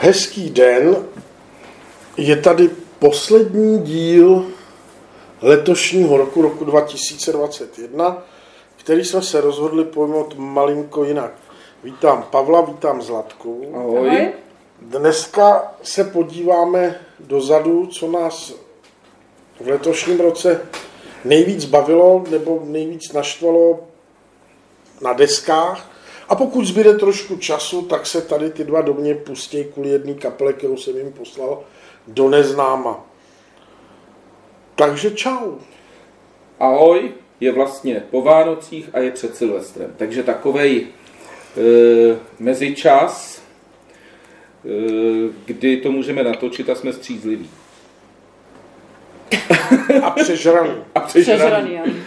[0.00, 0.96] Hezký den.
[2.16, 4.46] Je tady poslední díl
[5.42, 8.22] letošního roku, roku 2021,
[8.76, 11.32] který jsme se rozhodli pojmout malinko jinak.
[11.84, 13.72] Vítám Pavla, vítám Zlatku.
[13.74, 14.32] Ahoj.
[14.82, 18.54] Dneska se podíváme dozadu, co nás
[19.60, 20.60] v letošním roce
[21.24, 23.80] nejvíc bavilo nebo nejvíc naštvalo
[25.00, 25.90] na deskách.
[26.28, 30.14] A pokud zbyde trošku času, tak se tady ty dva do mě pustí kvůli jedné
[30.14, 31.62] kaple, kterou jsem jim poslal
[32.06, 33.06] do neznáma.
[34.74, 35.52] Takže čau.
[36.60, 39.94] Ahoj, je vlastně po Vánocích a je před Silvestrem.
[39.96, 43.42] Takže takovej e, mezičas,
[44.64, 44.70] e,
[45.44, 47.50] kdy to můžeme natočit a jsme střízliví.
[50.02, 50.70] A přežraný.
[50.94, 51.42] A přežraný.
[51.42, 52.02] Přežraný.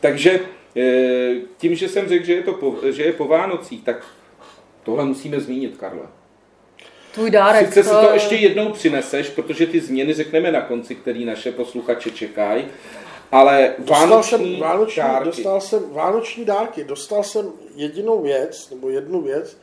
[0.00, 0.40] Takže
[1.56, 4.06] tím, že jsem řekl, že je, to po, že je po Vánocích, tak
[4.82, 6.02] tohle musíme zmínit, Karle.
[7.14, 7.66] Tvůj dárek.
[7.66, 12.10] Sice si to ještě jednou přineseš, protože ty změny řekneme na konci, který naše posluchače
[12.10, 12.64] čekají,
[13.32, 15.24] ale Dostal vánoční, jsem vánoční, dárky.
[15.24, 16.84] dostal jsem vánoční dárky.
[16.84, 19.58] Dostal jsem jedinou věc, nebo jednu věc,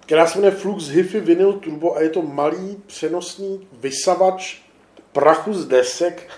[0.00, 4.58] která se jmenuje Flux Hifi Vinyl Turbo a je to malý přenosný vysavač
[5.12, 6.28] prachu z desek,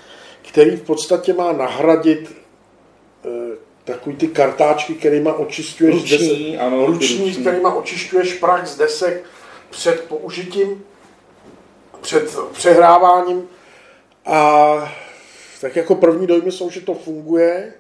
[0.49, 2.37] který v podstatě má nahradit
[3.25, 7.41] eh, takový ty kartáčky, kterýma očišťuješ Ruční, desek, ano, ruční, ruční.
[7.41, 9.25] kterýma očišťuješ prach z desek
[9.71, 10.85] před použitím,
[12.01, 13.49] před přehráváním
[14.27, 14.95] a
[15.61, 17.75] tak jako první dojmy jsou, že to funguje,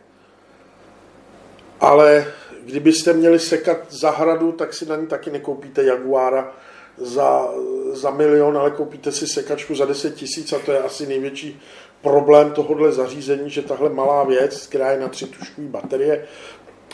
[1.80, 2.32] ale
[2.64, 6.54] kdybyste měli sekat zahradu, tak si na ní taky nekoupíte Jaguara
[6.96, 7.48] za,
[7.92, 11.60] za milion, ale koupíte si sekačku za 10 tisíc a to je asi největší
[12.02, 16.26] problém tohohle zařízení, že tahle malá věc, která je na tři tuškové baterie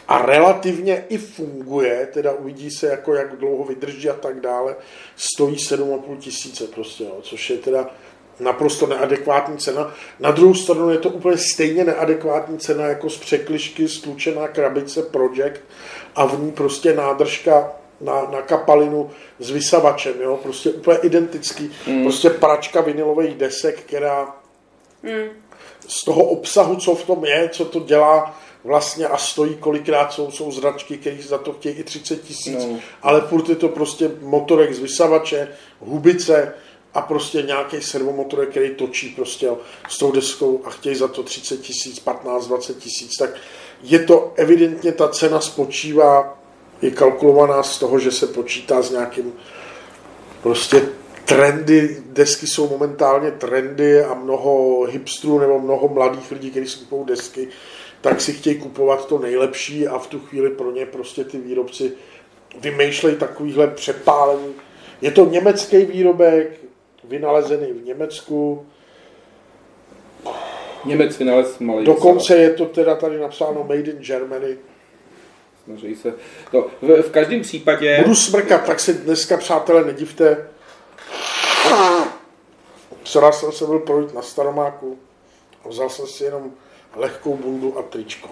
[0.09, 4.77] a relativně i funguje, teda uvidí se, jako jak dlouho vydrží a tak dále,
[5.17, 7.91] stojí 7,5 tisíce prostě, jo, což je teda
[8.41, 9.95] naprosto neadekvátní cena.
[10.21, 15.61] Na druhou stranu je to úplně stejně neadekvátní cena jako z překlišky stlučená krabice Project
[16.15, 20.41] a v ní prostě nádržka na, na kapalinu s vysavačem, jo?
[20.43, 21.71] prostě úplně identický.
[21.87, 22.03] Mm.
[22.03, 24.42] Prostě pračka vinilových desek, která
[25.03, 25.29] Mm.
[25.89, 30.31] z toho obsahu, co v tom je, co to dělá vlastně a stojí kolikrát jsou,
[30.31, 32.79] jsou zračky, které za to chtějí i 30 tisíc, No.
[33.03, 35.49] ale furt je to prostě motorek z vysavače,
[35.81, 36.55] hubice
[36.95, 39.51] a prostě nějaký servomotorek, který točí prostě
[39.89, 43.31] s tou deskou a chtějí za to 30 tisíc, 15, 20 tisíc, tak
[43.83, 46.39] je to evidentně ta cena spočívá,
[46.83, 49.33] je kalkulovaná z toho, že se počítá s nějakým
[50.43, 50.89] prostě
[51.25, 57.07] trendy, desky jsou momentálně trendy a mnoho hipstrů nebo mnoho mladých lidí, kteří si kupují
[57.07, 57.49] desky,
[58.01, 61.93] tak si chtějí kupovat to nejlepší a v tu chvíli pro ně prostě ty výrobci
[62.61, 64.55] vymýšlejí takovýhle přepálený.
[65.01, 66.61] Je to německý výrobek,
[67.05, 68.67] vynalezený v Německu,
[70.85, 74.57] Němec vynalez malý dokonce je to teda tady napsáno Made in Germany.
[75.65, 76.15] Snaží se.
[76.51, 77.99] To, v, v každém případě...
[78.03, 80.49] Budu smrkat, tak se dneska, přátelé, nedivte.
[83.13, 84.99] Včera jsem se byl projít na Staromáku
[85.65, 86.51] a vzal jsem si jenom
[86.97, 88.29] lehkou bundu a tričko.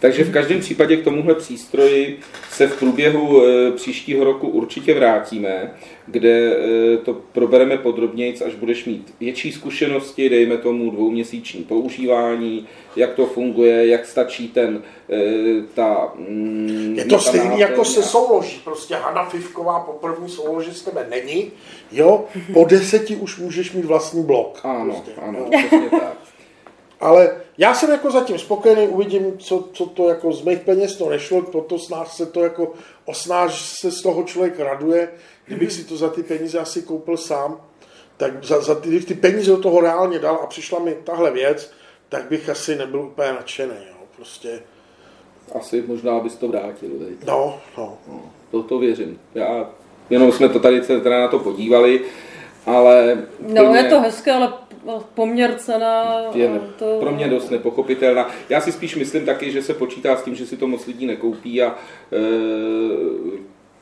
[0.00, 2.18] Takže v každém případě k tomuhle přístroji
[2.50, 5.74] se v průběhu e, příštího roku určitě vrátíme,
[6.06, 6.56] kde
[6.94, 12.66] e, to probereme podrobněji, až budeš mít větší zkušenosti, dejme tomu dvouměsíční používání,
[12.96, 16.12] jak to funguje, jak stačí ten, e, ta...
[16.28, 18.60] Mm, Je to náplň jako se souloží.
[18.64, 21.50] Prostě Hana Fivková po první souloži z tebe není.
[21.92, 24.60] Jo, po deseti už můžeš mít vlastní blok.
[24.64, 26.16] Ano, prostě, ano, přesně tak.
[27.00, 31.08] Ale já jsem jako zatím spokojený, uvidím, co, co to jako z mých peněz to
[31.10, 32.72] nešlo, proto snáž se to jako
[33.04, 35.08] osnáž se z toho člověk raduje,
[35.46, 37.60] kdybych si to za ty peníze asi koupil sám,
[38.16, 41.30] tak za, za ty, kdybych ty peníze do toho reálně dal a přišla mi tahle
[41.30, 41.70] věc,
[42.08, 44.62] tak bych asi nebyl úplně nadšený, jo, prostě,
[45.60, 47.26] Asi možná bys to vrátil, veď.
[47.26, 47.98] no, no.
[48.08, 49.20] No, to, to věřím.
[49.34, 49.70] Já,
[50.10, 52.00] jenom jsme to tady teda na to podívali,
[52.66, 54.52] ale No, plně- je to hezké, ale
[55.14, 56.14] poměr cena...
[56.34, 56.96] je to...
[57.00, 58.30] pro mě dost nepochopitelná.
[58.48, 61.06] Já si spíš myslím taky, že se počítá s tím, že si to moc lidí
[61.06, 61.74] nekoupí a e,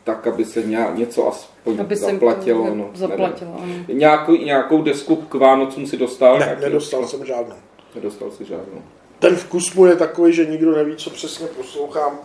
[0.04, 2.66] tak, aby se nějak, něco aspoň Aby se zaplatilo.
[2.66, 3.74] to no, zaplatilo, ano.
[3.88, 6.38] Nějakou, nějakou desku k Vánocům si dostal?
[6.38, 7.56] Ne, Nějaký- nedostal jsem žádnou.
[7.94, 8.82] Nedostal si žádnou.
[9.18, 12.18] Ten vkus mu je takový, že nikdo neví, co přesně poslouchám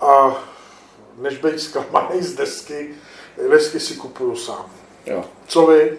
[0.00, 0.38] a
[1.20, 2.90] než být zklamaný z desky,
[3.50, 4.66] desky si kupuju sám.
[5.06, 5.24] Jo.
[5.46, 5.98] Co vy?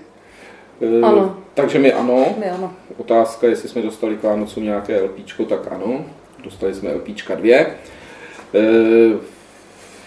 [0.81, 1.37] E, Ano.
[1.53, 2.25] Takže mi ano.
[2.37, 2.73] My ano.
[2.97, 6.05] Otázka, jestli jsme dostali k Vánocům nějaké LPčko, tak ano.
[6.43, 7.59] Dostali jsme LPčka dvě.
[7.59, 7.75] E,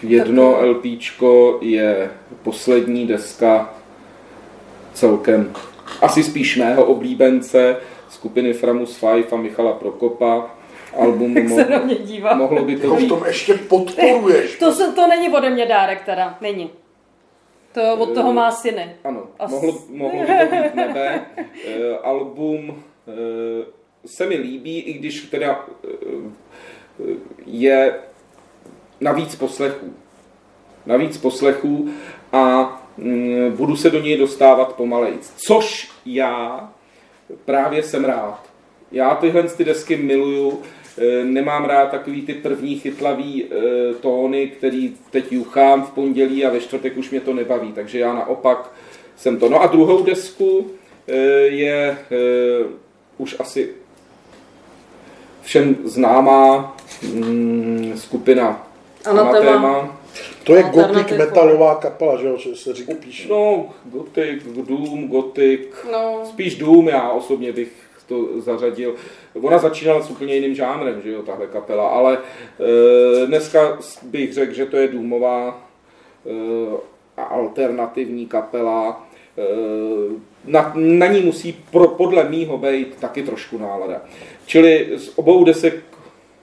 [0.02, 2.10] jedno LPčko je
[2.42, 3.74] poslední deska
[4.94, 5.52] celkem
[6.02, 7.76] asi spíš mého oblíbence
[8.08, 10.50] skupiny Framus 5 a Michala Prokopa.
[11.00, 12.34] Album Jak se mohlo, na mě dívá.
[12.34, 14.56] mohlo by to To v být tom ještě podporuješ.
[14.58, 16.70] To, se, to není ode mě dárek teda, není.
[17.72, 18.96] To od toho má syny.
[19.04, 21.20] Ano, As- mohlo, mohlo by to být nebe.
[21.66, 23.12] E, album e,
[24.06, 25.88] se mi líbí, i když teda e,
[27.46, 27.94] je
[29.00, 29.94] navíc poslechů.
[30.86, 31.88] Navíc poslechů
[32.32, 35.32] a mm, budu se do něj dostávat pomalejc.
[35.36, 36.68] Což já
[37.44, 38.52] právě jsem rád.
[38.92, 40.62] Já tyhle ty desky miluju,
[41.24, 43.48] nemám rád takový ty první chytlavý e,
[43.94, 48.14] tóny, který teď juchám v pondělí a ve čtvrtek už mě to nebaví, takže já
[48.14, 48.70] naopak
[49.16, 49.48] jsem to.
[49.48, 50.70] No a druhou desku
[51.06, 51.16] e,
[51.46, 51.98] je
[53.18, 53.68] už asi
[55.42, 56.76] všem známá
[57.14, 58.66] mm, skupina.
[59.04, 59.98] Anathema.
[60.44, 63.28] To je gotik metalová kapela, že jo, že se říká píše.
[63.28, 65.60] No, Gothic, Doom, Gothic,
[65.92, 67.72] No, spíš Doom, já osobně bych
[68.06, 68.94] to zařadil.
[69.42, 74.54] Ona začínala s úplně jiným žánrem, že jo, tahle kapela, ale e, dneska bych řekl,
[74.54, 75.68] že to je Doomová
[76.26, 79.06] e, alternativní kapela.
[79.38, 79.42] E,
[80.44, 84.02] na, na ní musí pro, podle mýho být taky trošku nálada.
[84.46, 85.84] Čili z obou desek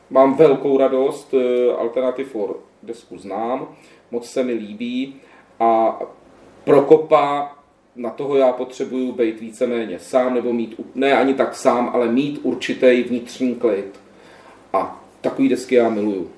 [0.09, 3.67] mám velkou radost, e, Alternative for desku znám,
[4.11, 5.15] moc se mi líbí
[5.59, 5.99] a
[6.63, 7.58] Prokopa,
[7.99, 12.39] na toho já potřebuju být víceméně sám, nebo mít, ne ani tak sám, ale mít
[12.43, 13.99] určitý vnitřní klid.
[14.73, 16.31] A takový desky já miluju.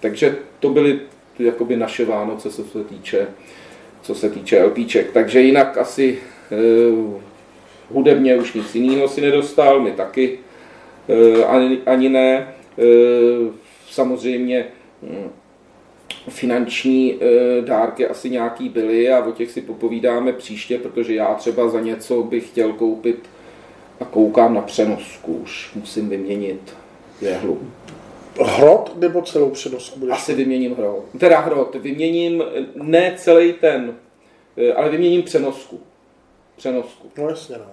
[0.00, 1.00] Takže to byly
[1.38, 3.26] jakoby naše Vánoce, co se týče,
[4.02, 5.12] co se týče LPček.
[5.12, 6.18] Takže jinak asi
[6.52, 6.56] eh,
[7.90, 10.38] hudebně už nic jiného si nedostal, my taky
[11.08, 12.54] eh, ani, ani ne.
[12.78, 13.50] Eh,
[13.90, 14.66] samozřejmě
[15.02, 15.30] hm,
[16.28, 21.68] finanční eh, dárky asi nějaký byly a o těch si popovídáme příště, protože já třeba
[21.68, 23.30] za něco bych chtěl koupit
[24.00, 26.74] a koukám na přenosku, už musím vyměnit
[27.20, 27.60] jehlu.
[28.40, 30.14] Hrot nebo celou přenosku budeš?
[30.14, 31.04] Asi vyměním hrot.
[31.18, 32.44] Teda hrot, vyměním
[32.74, 33.94] ne celý ten,
[34.56, 35.80] eh, ale vyměním přenosku.
[36.56, 37.10] Přenosku.
[37.18, 37.70] No jasně, no.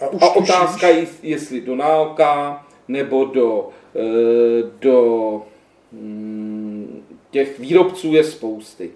[0.00, 5.42] A, už A otázka je, jestli do náoka, nebo do, eh, do
[5.92, 6.71] mm,
[7.32, 8.90] těch výrobců je spousty.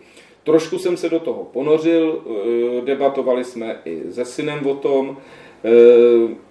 [0.44, 5.16] Trošku jsem se do toho ponořil, eh, debatovali jsme i se synem o tom.
[5.64, 6.46] Eh,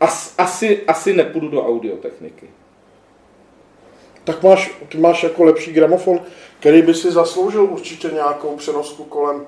[0.00, 2.50] As, asi, asi nepůjdu do audiotechniky.
[4.24, 6.20] Tak máš, ty máš jako lepší gramofon,
[6.60, 9.46] který by si zasloužil určitě nějakou přenosku kolem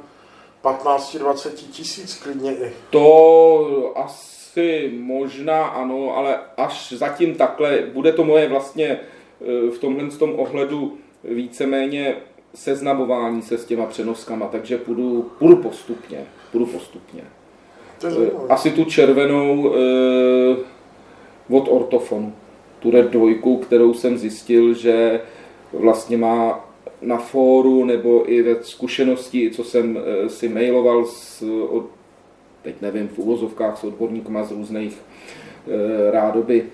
[0.62, 2.72] 15-20 tisíc klidně i.
[2.90, 9.00] To asi možná ano, ale až zatím takhle, bude to moje vlastně
[9.70, 12.16] v tomhle tom ohledu víceméně
[12.54, 17.22] seznamování se s těma přenoskama, takže půjdu, půjdu postupně, půjdu postupně.
[18.04, 18.30] Eh.
[18.48, 20.56] Asi tu červenou eh,
[21.50, 22.32] od ortofonu,
[22.78, 25.20] tu Red dvojku, kterou jsem zjistil, že
[25.72, 26.68] vlastně má
[27.02, 31.86] na fóru nebo i ve zkušenosti, co jsem eh, si mailoval s, od,
[32.62, 36.66] teď nevím, v úvozovkách s odborníkama z různých eh, rádoby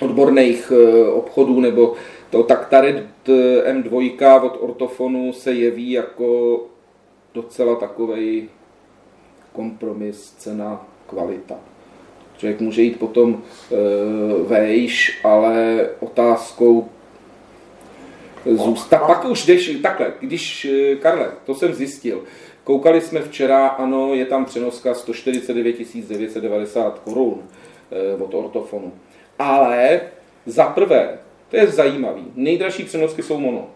[0.00, 1.94] odborných eh, obchodů, nebo
[2.30, 6.60] to, tak ta Red eh, M2 od ortofonu se jeví jako
[7.34, 8.48] docela takovej
[9.52, 11.54] kompromis, cena, kvalita.
[12.38, 13.42] Člověk může jít potom
[13.72, 13.76] e,
[14.42, 16.88] vejš, ale otázkou
[18.54, 19.06] zůstat.
[19.06, 22.22] Pak už jdeš takhle, když, eh, Karle, to jsem zjistil,
[22.64, 25.76] koukali jsme včera, ano, je tam přenoska 149
[26.08, 27.42] 990 korun
[27.90, 28.92] eh, od ortofonu.
[29.38, 30.00] Ale
[30.46, 31.18] za prvé,
[31.50, 33.70] to je zajímavý, nejdražší přenosky jsou mono.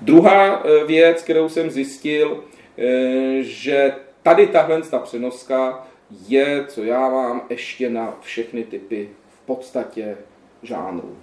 [0.00, 2.44] Druhá eh, věc, kterou jsem zjistil,
[2.78, 5.86] eh, že tady tahle ta přenoska
[6.28, 10.16] je, co já mám, ještě na všechny typy v podstatě
[10.62, 11.16] žánrů.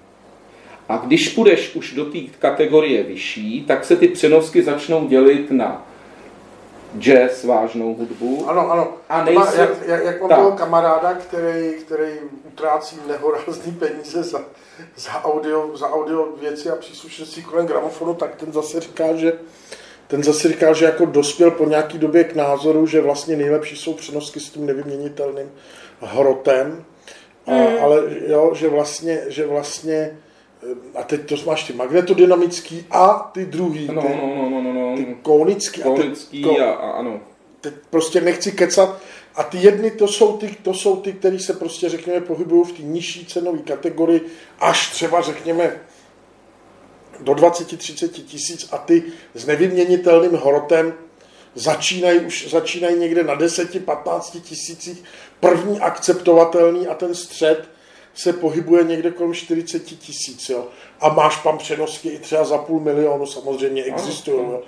[0.90, 5.89] A když půjdeš už do té kategorie vyšší, tak se ty přenosky začnou dělit na
[6.98, 8.50] jazz, vážnou hudbu.
[8.50, 8.94] Ano, ano.
[9.10, 10.38] A nejsou- jak, jak, jak mám Tak.
[10.40, 12.12] toho kamaráda, který, který
[12.48, 14.42] utrácí nehorázný peníze za,
[14.98, 19.34] za, audio, za audio věci a příslušenství kolem gramofonu, tak ten zase říká, že
[20.08, 23.94] ten zase říkal, že jako dospěl po nějaký době k názoru, že vlastně nejlepší jsou
[23.94, 25.52] přenosky s tím nevyměnitelným
[26.02, 26.84] hrotem,
[27.48, 27.68] a, Hmm.
[27.84, 30.18] ale jo, že vlastně, že vlastně
[30.96, 34.90] a teď to máš ty magnetodynamický a ty druhý, No, ty, no, no, no, no,
[34.92, 34.98] no.
[34.98, 35.82] ty konický.
[35.84, 37.20] a ty- Konický a, a ano.
[37.62, 39.02] teď prostě nechci kecat.
[39.36, 42.72] A ty jedny, to jsou ty, to jsou ty, které se prostě, řekněme, pohybují v
[42.72, 44.22] té nižší cenové kategorii,
[44.60, 45.82] až třeba, řekněme,
[47.20, 50.94] do 20-30 tisíc a ty s nevyměnitelným hrotem
[51.56, 55.04] začínají už začínají někde na 10-15 tisících
[55.40, 57.70] první akceptovatelný a ten střed
[58.14, 60.50] se pohybuje někde kolem 40 tisíc.
[60.50, 60.68] Jo?
[61.00, 64.38] A máš tam přenosky i třeba za půl milionu, samozřejmě existují.
[64.38, 64.62] Jo?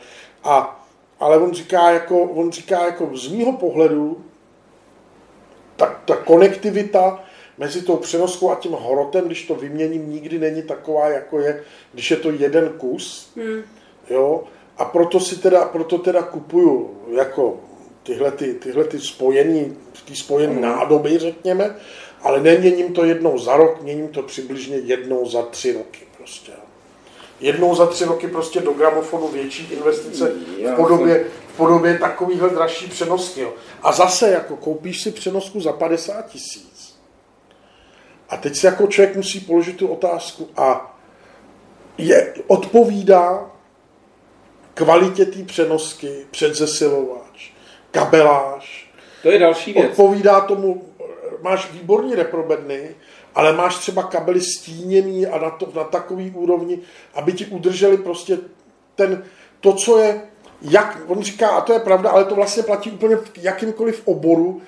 [0.44, 0.86] A,
[1.20, 4.26] ale on říká, jako, on říká jako z mýho pohledu,
[5.76, 7.24] ta, ta konektivita
[7.58, 12.12] mezi tou přenoskou a tím hrotem, když to vyměním, nikdy není taková, jako je, když
[12.12, 13.32] je to jeden kus.
[13.36, 13.62] Hmm.
[14.10, 14.44] Jo?
[14.78, 17.60] A proto si teda, proto teda kupuju jako
[18.04, 20.62] tyhle, ty, tyhle ty spojení, ty spojené hmm.
[20.62, 21.76] nádoby, řekněme,
[22.24, 26.52] ale neměním to jednou za rok, měním to přibližně jednou za tři roky prostě.
[27.40, 30.32] Jednou za tři roky prostě do gramofonu větší investice
[30.74, 33.48] v podobě, v podobě takovýchhle dražší přenosky.
[33.84, 37.00] A zase jako koupíš si přenosku za 50 tisíc.
[38.30, 40.98] A teď si jako člověk musí položit tu otázku a
[41.98, 43.52] je, odpovídá
[44.74, 47.52] kvalitě té přenosky, předzesilovač,
[47.92, 48.92] kabeláž.
[49.24, 49.90] To je další věc.
[49.90, 50.91] Odpovídá tomu
[51.42, 52.96] máš výborní reprobedny,
[53.36, 56.80] ale máš třeba kabely stíněný a na, to, na takový úrovni,
[57.14, 58.38] aby ti udrželi prostě
[58.96, 59.24] ten,
[59.60, 60.22] to, co je,
[60.62, 64.62] jak, on říká, a to je pravda, ale to vlastně platí úplně v jakýmkoliv oboru,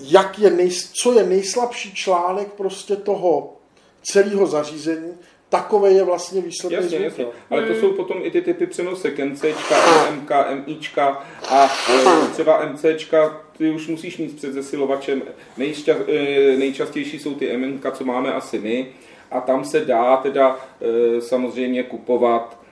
[0.00, 3.56] jak je nej, co je nejslabší článek prostě toho
[4.02, 5.12] celého zařízení,
[5.54, 7.02] takové je vlastně výsledný jasně, zvuk.
[7.02, 7.26] Jasně.
[7.50, 9.76] Ale to jsou potom i ty typy přenosek, MCčka,
[10.10, 10.30] MK,
[10.66, 15.22] MIčka a e, třeba MCčka, ty už musíš mít před zesilovačem.
[15.56, 18.86] Nejšťa, e, nejčastější jsou ty MNK, co máme asi my
[19.30, 22.64] a tam se dá teda e, samozřejmě kupovat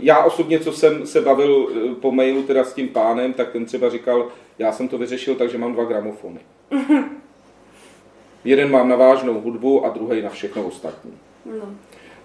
[0.00, 1.68] já osobně, co jsem se bavil
[2.00, 4.28] po mailu teda s tím pánem, tak ten třeba říkal,
[4.58, 6.40] já jsem to vyřešil, takže mám dva gramofony.
[8.44, 11.12] Jeden mám na vážnou hudbu a druhý na všechno ostatní.
[11.48, 11.74] No.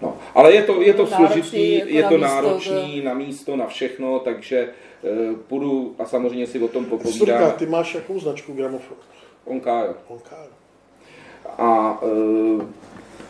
[0.02, 3.08] No, ale je to, je to složitý, jako je to náročný to...
[3.08, 4.68] na místo, na všechno, takže
[5.02, 7.52] uh, půjdu a samozřejmě si o tom popovídám.
[7.52, 9.00] ty máš jakou značku gramofonu?
[9.44, 9.94] Onkajo.
[10.08, 10.48] Onkajo.
[11.58, 12.62] A uh,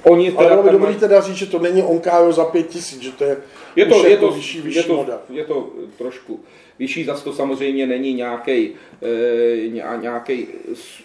[0.05, 0.41] oni teda...
[0.41, 3.25] Ale bylo by dobrý teda říct, že to není Onkajo za pět tisíc, že to
[3.25, 3.37] je,
[3.77, 6.41] je to, je jako to, vyšší, vyšší je to, je to trošku
[6.79, 8.71] vyšší, zase to samozřejmě není nějaký
[9.03, 10.47] e, nějaký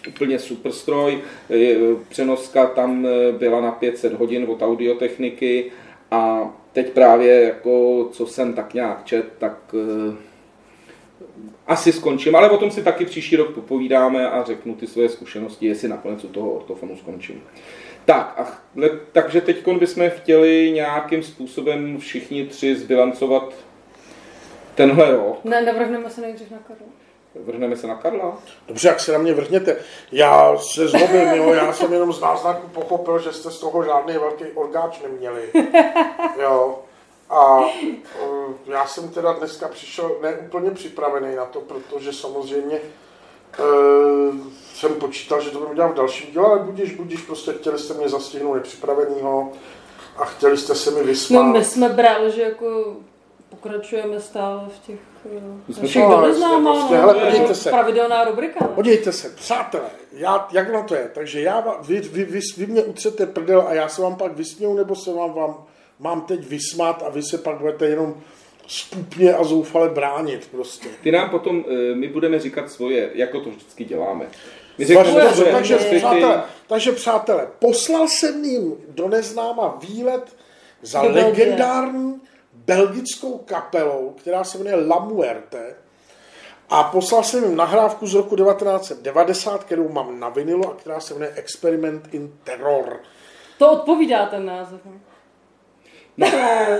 [0.08, 1.18] úplně superstroj.
[1.50, 1.76] E,
[2.08, 5.72] přenoska tam e, byla na 500 hodin od audiotechniky
[6.10, 10.16] a teď právě jako co jsem tak nějak čet, tak e,
[11.66, 15.66] asi skončím, ale o tom si taky příští rok popovídáme a řeknu ty své zkušenosti,
[15.66, 17.42] jestli nakonec u toho ortofonu skončím.
[18.10, 18.46] Tak, a,
[19.12, 23.52] takže teď bychom chtěli nějakým způsobem všichni tři zbilancovat
[24.74, 25.44] tenhle rok.
[25.44, 26.86] Ne, navrhneme se nejdřív na Karla.
[27.34, 28.38] Vrhneme se na Karla?
[28.68, 29.76] Dobře, jak se na mě vrhněte.
[30.12, 34.14] Já se zlobím, jo, já jsem jenom z náznaku pochopil, že jste z toho žádný
[34.14, 35.42] velký orgáč neměli.
[36.42, 36.78] Jo.
[37.28, 37.66] A uh,
[38.66, 43.09] já jsem teda dneska přišel neúplně připravený na to, protože samozřejmě uh,
[45.10, 48.08] počítal, že to budu dělat v dalším díle, ale budíš, budíš, prostě chtěli jste mě
[48.08, 49.52] zastihnout nepřipravenýho
[50.16, 51.42] a chtěli jste se mi vysmát.
[51.42, 52.96] No my jsme brali, že jako
[53.48, 54.98] pokračujeme stále v těch
[55.36, 57.70] eh, našich neznámá, prostě, no, hele, podívejte se.
[57.70, 58.64] pravidelná rubrika.
[58.64, 58.68] Ne?
[58.74, 62.82] Podívejte se, přátelé, já, jak na to je, takže já, vy, vy, vy, vy mě
[62.82, 65.64] utřete prdel a já se vám pak vysměju, nebo se vám, vám
[65.98, 68.14] mám teď vysmát a vy se pak budete jenom
[68.66, 70.88] spupně a zoufale bránit prostě.
[71.02, 74.26] Ty nám potom, eh, my budeme říkat svoje, jako to vždycky děláme.
[74.86, 80.36] Takže, přátelé, takže přátelé, poslal jsem jim do neznáma výlet
[80.82, 82.20] za legendární
[82.54, 85.74] belgickou kapelou, která se jmenuje La Muerte.
[86.70, 91.14] A poslal jsem jim nahrávku z roku 1990, kterou mám na vinilu a která se
[91.14, 93.00] jmenuje Experiment in Terror.
[93.58, 94.80] To odpovídá ten název.
[96.16, 96.26] No,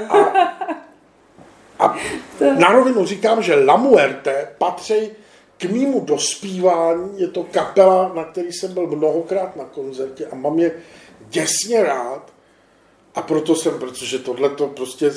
[0.09, 0.33] a,
[1.79, 1.97] a
[2.59, 5.11] na rovinu říkám, že La Muerte patří
[5.61, 7.21] k mýmu dospívání.
[7.21, 10.73] Je to kapela, na který jsem byl mnohokrát na koncertě a mám je
[11.29, 12.33] děsně rád.
[13.15, 15.11] A proto jsem, protože tohle to prostě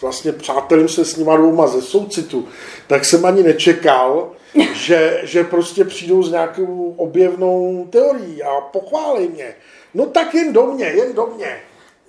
[0.00, 2.48] vlastně přátelím se s nima dvouma ze soucitu,
[2.86, 4.32] tak jsem ani nečekal,
[4.74, 9.54] že, že prostě přijdou s nějakou objevnou teorií a pochválí mě.
[9.94, 11.60] No tak jen do mě, jen do mě.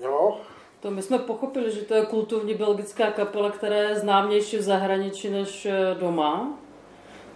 [0.02, 0.38] Jo?
[0.80, 5.30] To my jsme pochopili, že to je kulturní belgická kapela, která je známější v zahraničí
[5.30, 6.60] než eh, doma.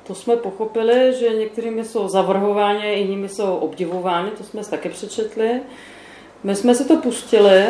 [0.08, 5.62] To jsme pochopili, že některými jsou zavrhováni, jinými jsou obdivováni, to jsme taky přečetli.
[6.44, 7.66] My jsme si to pustili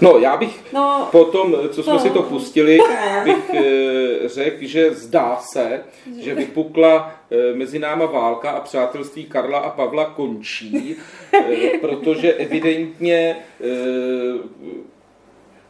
[0.00, 1.98] No, já bych no, potom, co jsme no.
[1.98, 2.78] si to pustili,
[3.24, 5.84] bych e, řekl, že zdá se,
[6.18, 10.96] že vypukla e, mezi náma válka a přátelství Karla a Pavla končí,
[11.32, 13.36] e, protože evidentně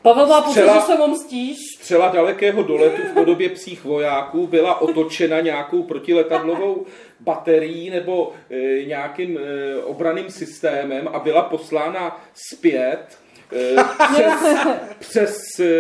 [0.04, 1.58] Pavel má pocit, že se mu mstíš.
[1.78, 6.86] Střela dalekého doletu v podobě psích vojáků byla otočena nějakou protiletadlovou
[7.20, 13.18] baterií nebo e, nějakým e, obraným systémem a byla poslána zpět
[13.52, 13.76] e,
[14.12, 14.56] přes,
[14.98, 15.72] přes e,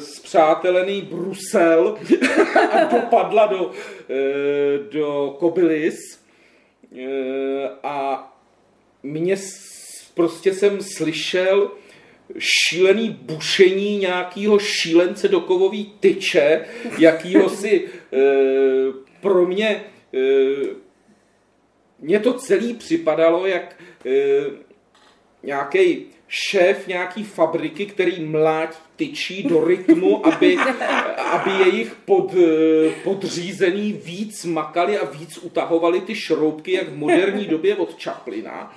[0.00, 1.98] spřátelený Brusel
[2.72, 3.70] a dopadla do,
[4.10, 5.96] e, do Kobylis.
[6.98, 7.06] E,
[7.82, 8.28] a
[9.02, 11.70] mě s- prostě jsem slyšel
[12.38, 16.64] šílený bušení nějakého šílence do kovový tyče,
[16.98, 18.18] jakýho si e,
[19.20, 20.18] pro mě e,
[21.98, 24.44] mně to celý připadalo jak e,
[25.42, 30.56] nějaký šéf nějaký fabriky, který mlátí tyčí do rytmu, aby,
[31.30, 37.44] aby jejich pod, eh, podřízený víc makali a víc utahovali ty šroubky, jak v moderní
[37.44, 38.72] době od Chaplina.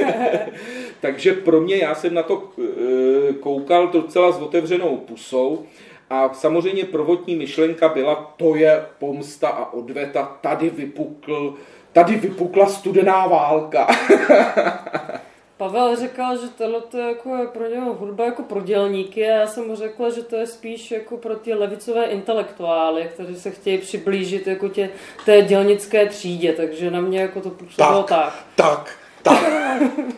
[1.00, 5.66] Takže pro mě, já jsem na to eh, koukal docela s otevřenou pusou
[6.10, 11.54] a samozřejmě prvotní myšlenka byla, to je pomsta a odveta, tady vypukl,
[11.92, 13.86] tady vypukla studená válka.
[15.60, 19.34] Pavel říkal, že tohle to je jako je pro něho hudba jako pro dělníky a
[19.34, 23.50] já jsem mu řekla, že to je spíš jako pro ty levicové intelektuály, kteří se
[23.50, 24.90] chtějí přiblížit jako tě,
[25.24, 28.44] té dělnické třídě, takže na mě jako to působilo tak.
[28.56, 29.52] tak, tak.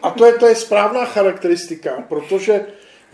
[0.03, 2.67] A to je, to je správná charakteristika, protože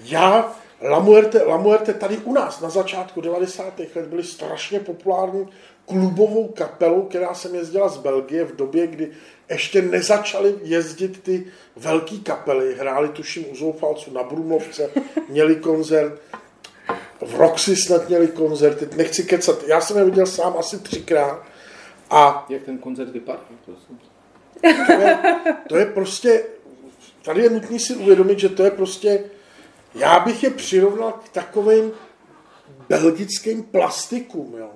[0.04, 3.78] já, La Muerte, La Muerte tady u nás na začátku 90.
[3.78, 5.48] let byly strašně populární
[5.86, 9.10] klubovou kapelou, která jsem jezdila z Belgie v době, kdy
[9.50, 12.74] ještě nezačaly jezdit ty velké kapely.
[12.74, 14.90] Hráli tuším u Zoufalců na Brumlovce,
[15.28, 16.20] měli koncert,
[17.26, 21.42] v Roxy snad měli koncert, teď nechci kecat, já jsem je viděl sám asi třikrát
[22.10, 23.40] a Jak ten koncert vypadá?
[24.86, 25.18] to je,
[25.68, 26.44] to je prostě,
[27.22, 29.24] tady je nutný si uvědomit, že to je prostě,
[29.94, 31.92] já bych je přirovnal k takovým
[32.88, 34.70] belgickým plastikům, jo.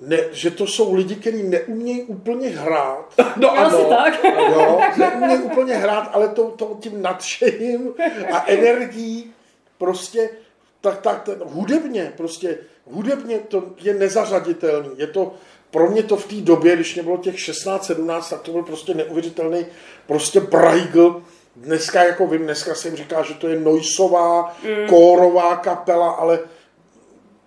[0.00, 4.24] Ne, že to jsou lidi, kteří neumějí úplně hrát, No Asi tak.
[4.24, 7.94] jo, neumějí úplně hrát, ale to, to tím nadšením
[8.32, 9.32] a energií
[9.78, 10.30] prostě,
[10.80, 14.90] tak, tak ten, hudebně, prostě hudebně to je nezařaditelný.
[14.96, 15.34] Je to,
[15.70, 18.94] pro mě to v té době, když mě bylo těch 16-17, tak to byl prostě
[18.94, 19.66] neuvěřitelný
[20.06, 21.22] prostě brajgl.
[21.56, 24.88] Dneska, jako vím, dneska se jim říká, že to je noisová, mm.
[24.88, 26.38] kórová kapela, ale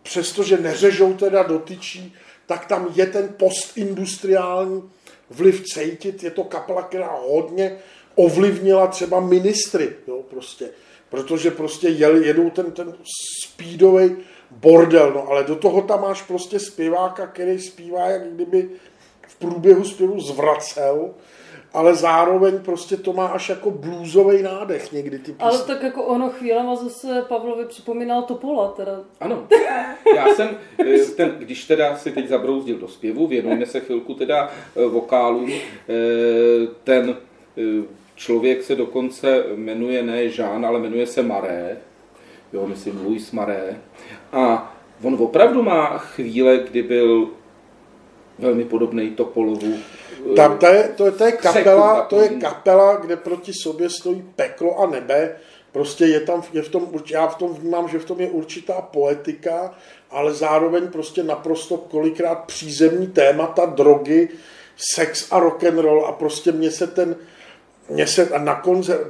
[0.03, 2.15] přestože neřežou teda dotyčí,
[2.45, 4.89] tak tam je ten postindustriální
[5.29, 6.23] vliv cítit.
[6.23, 7.77] Je to kapela, která hodně
[8.15, 10.69] ovlivnila třeba ministry, jo, prostě.
[11.09, 12.93] Protože prostě jeli, jedou ten, ten
[13.43, 14.15] speedový
[14.51, 18.69] bordel, no, ale do toho tam máš prostě zpěváka, který zpívá, jak kdyby
[19.27, 21.13] v průběhu zpěvu zvracel,
[21.75, 26.29] ale zároveň prostě to má až jako bluesový nádech někdy ty Ale tak jako ono
[26.29, 28.99] chvílema zase Pavlovi připomínal Topola, teda.
[29.19, 29.47] Ano,
[30.15, 34.49] já jsem, eh, ten, když teda si teď zabrouzdil do zpěvu, věnujeme se chvilku teda
[34.75, 37.15] eh, vokálům, eh, ten
[38.15, 41.77] člověk se dokonce jmenuje ne Jean, ale jmenuje se Maré,
[42.53, 43.79] jo, myslím Louis Maré,
[44.31, 47.29] a on opravdu má chvíle, kdy byl
[48.39, 49.73] velmi podobný Topolovu.
[50.31, 52.41] eh, Tam to je, to je, to je kapela, to je takový.
[52.41, 55.35] kapela, kde proti sobě stojí peklo a nebe.
[55.71, 58.81] Prostě je tam, je v tom, já v tom vnímám, že v tom je určitá
[58.81, 59.75] poetika,
[60.11, 64.29] ale zároveň prostě naprosto kolikrát přízemní témata, drogy,
[64.95, 67.15] sex a rock and roll a prostě mě se ten,
[67.89, 69.07] mě se a na koncert,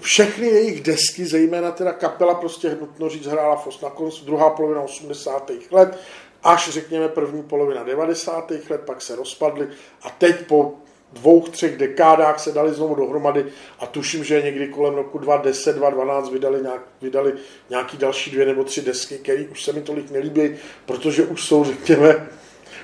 [0.00, 4.80] všechny jejich desky, zejména teda kapela prostě nutno říct hrála Fos na konci, druhá polovina
[4.82, 5.50] 80.
[5.70, 5.98] let,
[6.42, 8.50] až řekněme první polovina 90.
[8.70, 9.68] let, pak se rozpadly
[10.02, 10.74] a teď po
[11.12, 13.46] dvou, třech dekádách se dali znovu dohromady
[13.78, 17.32] a tuším, že někdy kolem roku 2010, 2012 vydali, nějak, vydali
[17.70, 21.64] nějaký další dvě nebo tři desky, které už se mi tolik nelíbí, protože už jsou,
[21.64, 22.28] řekněme,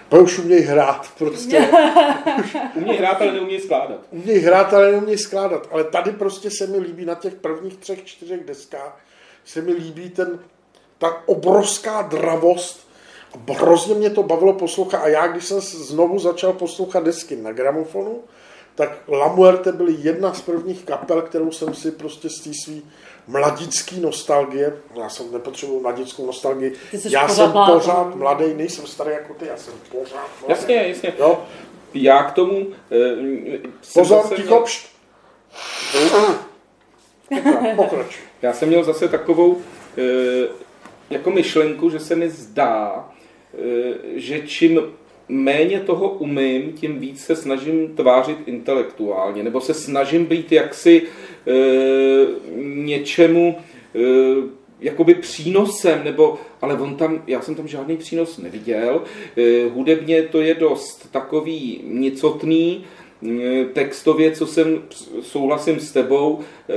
[0.08, 1.58] to už umějí hrát prostě.
[2.74, 4.00] Umějí hrát, ale neumějí skládat.
[4.10, 5.68] Umějí hrát, ale neumějí skládat.
[5.70, 9.00] Ale tady prostě se mi líbí na těch prvních třech, čtyřech deskách,
[9.44, 10.38] se mi líbí ten,
[10.98, 12.83] ta obrovská dravost.
[13.52, 14.98] Hrozně mě to bavilo poslouchat.
[14.98, 18.20] A já, když jsem znovu začal poslouchat desky na gramofonu,
[18.74, 22.82] tak La Muerte byly jedna z prvních kapel, kterou jsem si prostě z té svý
[23.26, 27.72] mladický nostalgie, já jsem nepotřeboval mladickou nostalgii, já pořád jsem mladý.
[27.72, 30.48] pořád mladý, nejsem starý jako ty, já jsem pořád mladý.
[30.48, 31.14] Jasně, jasně.
[31.18, 31.44] Jo?
[31.94, 32.66] Já k tomu...
[32.92, 33.58] eh,
[33.94, 34.86] Pozor, zase ticho, pšt.
[37.76, 38.22] Pokračuj.
[38.42, 39.58] Já jsem měl zase takovou
[39.98, 40.48] eh,
[41.10, 43.08] jako myšlenku, že se mi zdá,
[44.14, 44.80] že čím
[45.28, 51.52] méně toho umím, tím víc se snažím tvářit intelektuálně, nebo se snažím být jaksi eh,
[52.64, 53.56] něčemu
[54.80, 59.02] jakoby přínosem, nebo, ale on tam, já jsem tam žádný přínos neviděl.
[59.74, 63.03] Hudebně to je dost takový nicotný, Eh,
[63.72, 64.82] textově, co jsem
[65.22, 66.74] souhlasím s tebou, eh,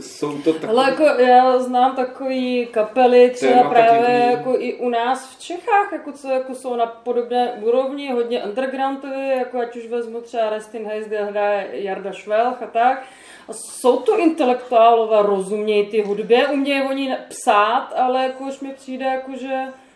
[0.00, 0.72] jsou to takové...
[0.72, 6.12] Ale jako já znám takový kapely, třeba právě jako i u nás v Čechách, jako
[6.12, 11.06] co jako jsou na podobné úrovni, hodně undergroundové, jako ať už vezmu třeba Restin Hayes,
[11.06, 13.02] kde hraje Jarda Švelch a tak.
[13.48, 19.04] A jsou to intelektuálové, rozumějí ty hudbě, umějí oni psát, ale jako už mi přijde
[19.04, 19.54] jako, že...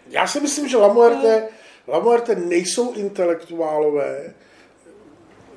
[0.08, 1.48] Já si myslím, že Lamuerte,
[1.88, 4.34] Lamuerte nejsou intelektuálové,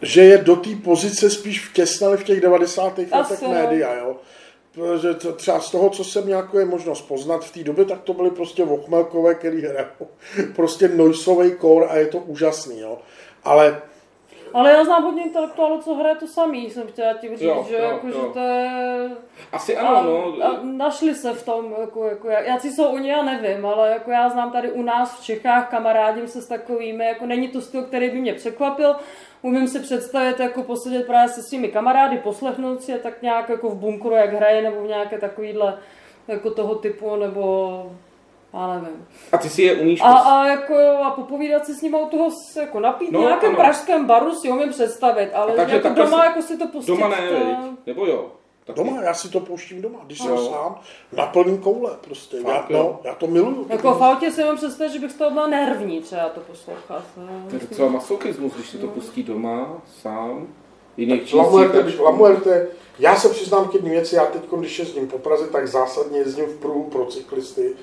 [0.06, 2.98] že je do té pozice spíš vtěsnali v těch 90.
[2.98, 3.50] letech no.
[3.50, 4.16] média, jo.
[4.72, 8.02] Protože to, třeba z toho, co jsem nějakou je možnost poznat v té době, tak
[8.02, 10.08] to byly prostě vochmelkové, který hrajou
[10.56, 12.98] prostě noisový kor a je to úžasný, jo.
[13.44, 13.82] Ale
[14.56, 17.76] ale já znám hodně intelektuálů, co hraje to samý, jsem chtěla ti říct, jo, že,
[17.76, 18.14] jo, jako, jo.
[18.14, 19.10] že to je...
[19.52, 20.46] Asi ano, a, no.
[20.46, 24.30] A našli se v tom, jako, jako, jaký jsou oni, já nevím, ale jako já
[24.30, 28.10] znám tady u nás v Čechách, kamarádím se s takovými, jako není to styl, který
[28.10, 28.96] by mě překvapil,
[29.46, 33.70] umím si představit, jako posedět právě se svými kamarády, poslechnout si je tak nějak jako
[33.70, 35.78] v bunkru, jak hraje, nebo v nějaké takovýhle
[36.28, 37.92] jako toho typu, nebo
[38.54, 39.08] já nevím.
[39.32, 42.30] A ty si je umíš a, a, jako, a popovídat si s ním u toho
[42.60, 43.58] jako napít no, nějakém ano.
[43.58, 46.92] pražském baru si umím představit, ale a takže, jako doma si, jako si to pustit.
[46.92, 47.38] Doma ne, to...
[47.86, 48.32] nebo jo?
[48.66, 48.78] Taky.
[48.80, 50.80] Doma, já si to pouštím doma, když jsem sám,
[51.18, 53.66] na plný koule prostě, já, no, já to miluju.
[53.70, 57.04] Jako v autě si mám představit, že bych z toho byla nervní třeba to poslouchat.
[57.50, 60.48] To je docela masochismus, když si to pustí doma, sám.
[60.98, 62.68] Jiných Lamuerte, když Lamuerte,
[63.00, 66.46] já se přiznám k jedné věci, já teď, když jezdím po Praze, tak zásadně jezdím
[66.46, 67.74] v pruhu pro cyklisty.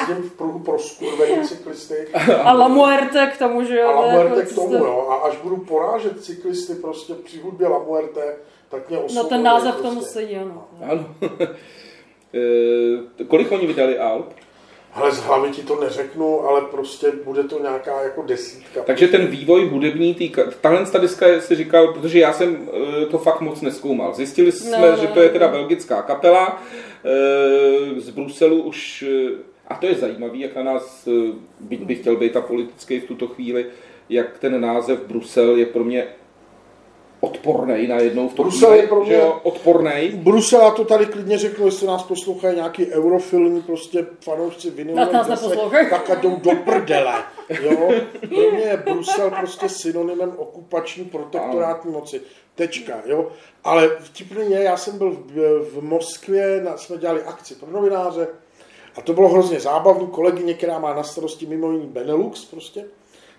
[0.00, 2.08] jezdím v pruhu pro skurvený cyklisty.
[2.44, 3.88] A Lamuerte k tomu, že jo?
[3.88, 5.06] A Lamuerte k tomu, jo.
[5.10, 8.36] A až budu porážet cyklisty prostě při hudbě Lamuerte,
[8.68, 8.98] tak mě.
[9.14, 9.88] No ten název prostě.
[9.88, 10.68] tomu sedí, ano.
[10.90, 11.14] Ano.
[13.20, 14.32] e, kolik oni vydali Alp?
[14.92, 18.80] Ale z hlavy ti to neřeknu, ale prostě bude to nějaká jako desítka.
[18.82, 22.68] Takže ten vývoj hudební, tý, tahle ta diska si říkal, protože já jsem
[23.02, 24.14] e, to fakt moc neskoumal.
[24.14, 26.62] Zjistili jsme, no, no, že to je teda belgická kapela.
[27.04, 29.04] E, z Bruselu už,
[29.68, 31.08] a to je zajímavé, jak na nás,
[31.60, 33.66] byť bych chtěl být a politický v tuto chvíli,
[34.08, 36.06] jak ten název Brusel je pro mě
[37.20, 40.08] odpornej najednou v tom Brusel je pro mě jo, odpornej.
[40.08, 45.06] Brusel, já to tady klidně řeknu, jestli nás poslouchají nějaký eurofilm, prostě fanoušci vinilové
[45.90, 47.14] tak ať jdou do prdele.
[47.62, 47.90] Jo?
[48.20, 52.20] Pro mě je Brusel prostě synonymem okupační protektorátní moci.
[52.54, 53.28] Tečka, jo.
[53.64, 58.28] Ale vtipně je, já jsem byl v, v Moskvě, na, jsme dělali akci pro novináře
[58.96, 60.06] a to bylo hrozně zábavný.
[60.06, 62.84] Kolegyně, která má na starosti mimo jiný Benelux prostě,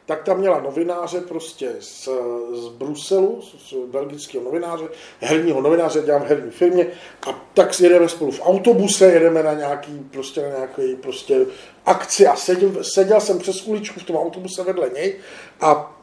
[0.10, 2.10] tak tam měla novináře prostě z,
[2.54, 4.86] z Bruselu, z, z belgického novináře,
[5.20, 6.88] herního novináře, dělám v herní firmě,
[7.28, 11.46] a tak si jedeme spolu v autobuse, jedeme na nějaký, prostě na nějaký prostě
[11.86, 15.16] akci a seděl, seděl jsem přes uličku v tom autobuse vedle něj
[15.62, 15.96] a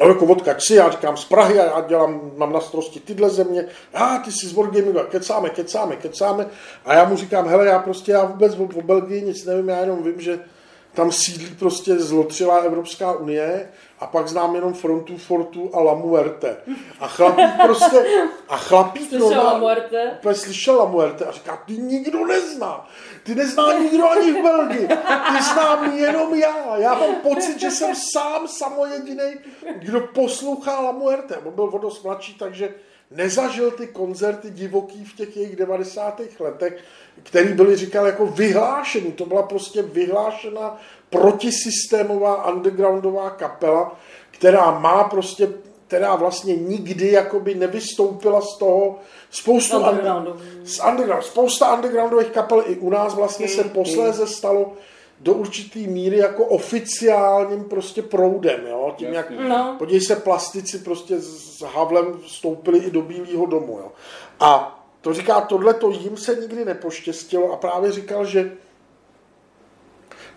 [0.00, 3.30] No jako odkaď si, já říkám z Prahy a já dělám, mám na starosti tyhle
[3.30, 3.64] země,
[3.94, 6.46] a ty jsi z Wargamingu a kecáme, kecáme, kecáme.
[6.84, 9.80] A já mu říkám, hele, já prostě, já vůbec o, o Belgii nic nevím, já
[9.80, 10.38] jenom vím, že
[10.94, 13.68] tam sídlí prostě zlotřilá Evropská unie
[14.00, 16.56] a pak znám jenom Frontu, Fortu a La Muerte.
[17.00, 18.04] A chlapík prostě,
[18.48, 20.12] a chlapík slyšel La Muerte?
[20.18, 22.88] Úplně slyšel La Muerte a říká, ty nikdo nezná.
[23.22, 24.88] Ty nezná nikdo ani v Belgii.
[24.88, 26.76] Ty znám jenom já.
[26.76, 29.34] Já mám pocit, že jsem sám samojediný,
[29.78, 31.36] kdo poslouchá La Muerte.
[31.36, 32.74] On byl vodost mladší, takže
[33.10, 36.20] nezažil ty koncerty divoký v těch jejich 90.
[36.40, 36.78] letech,
[37.22, 39.12] který byly, říkal, jako vyhlášený.
[39.12, 45.48] To byla prostě vyhlášená protisystémová undergroundová kapela, která má prostě
[45.90, 48.98] která vlastně nikdy jakoby nevystoupila z toho
[49.30, 50.36] spoustu undergroundu.
[50.64, 54.72] z underground, spousta undergroundových kapel i u nás vlastně se posléze stalo
[55.20, 58.94] do určitý míry jako oficiálním prostě proudem, jo?
[58.96, 59.76] Tím, jak, no.
[59.78, 63.92] podívej se, plastici prostě s Havlem vstoupili i do Bílého domu, jo?
[64.40, 68.52] A to říká, tohle to jim se nikdy nepoštěstilo a právě říkal, že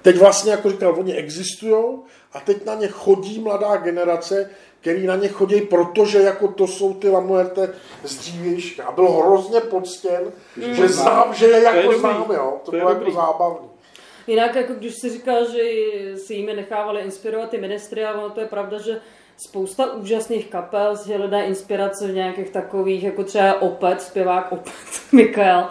[0.02, 2.00] teď vlastně, jako říkal, oni existují
[2.34, 4.50] a teď na ně chodí mladá generace,
[4.82, 8.86] který na ně chodí, protože jako to jsou ty Lamuerte z dřívějška.
[8.86, 10.74] A byl hrozně poctěn, mm.
[10.74, 12.60] že znám, že je jako to je znám, jo.
[12.65, 13.73] To, to bylo jako zábavný.
[14.28, 15.60] Jinak, jako když si říkal, že
[16.18, 19.02] si jimi nechávali inspirovat ty ministry, a ono to je pravda, že
[19.38, 24.74] spousta úžasných kapel si hledá inspirace v nějakých takových, jako třeba Opet, zpěvák Opet,
[25.12, 25.67] Mikael,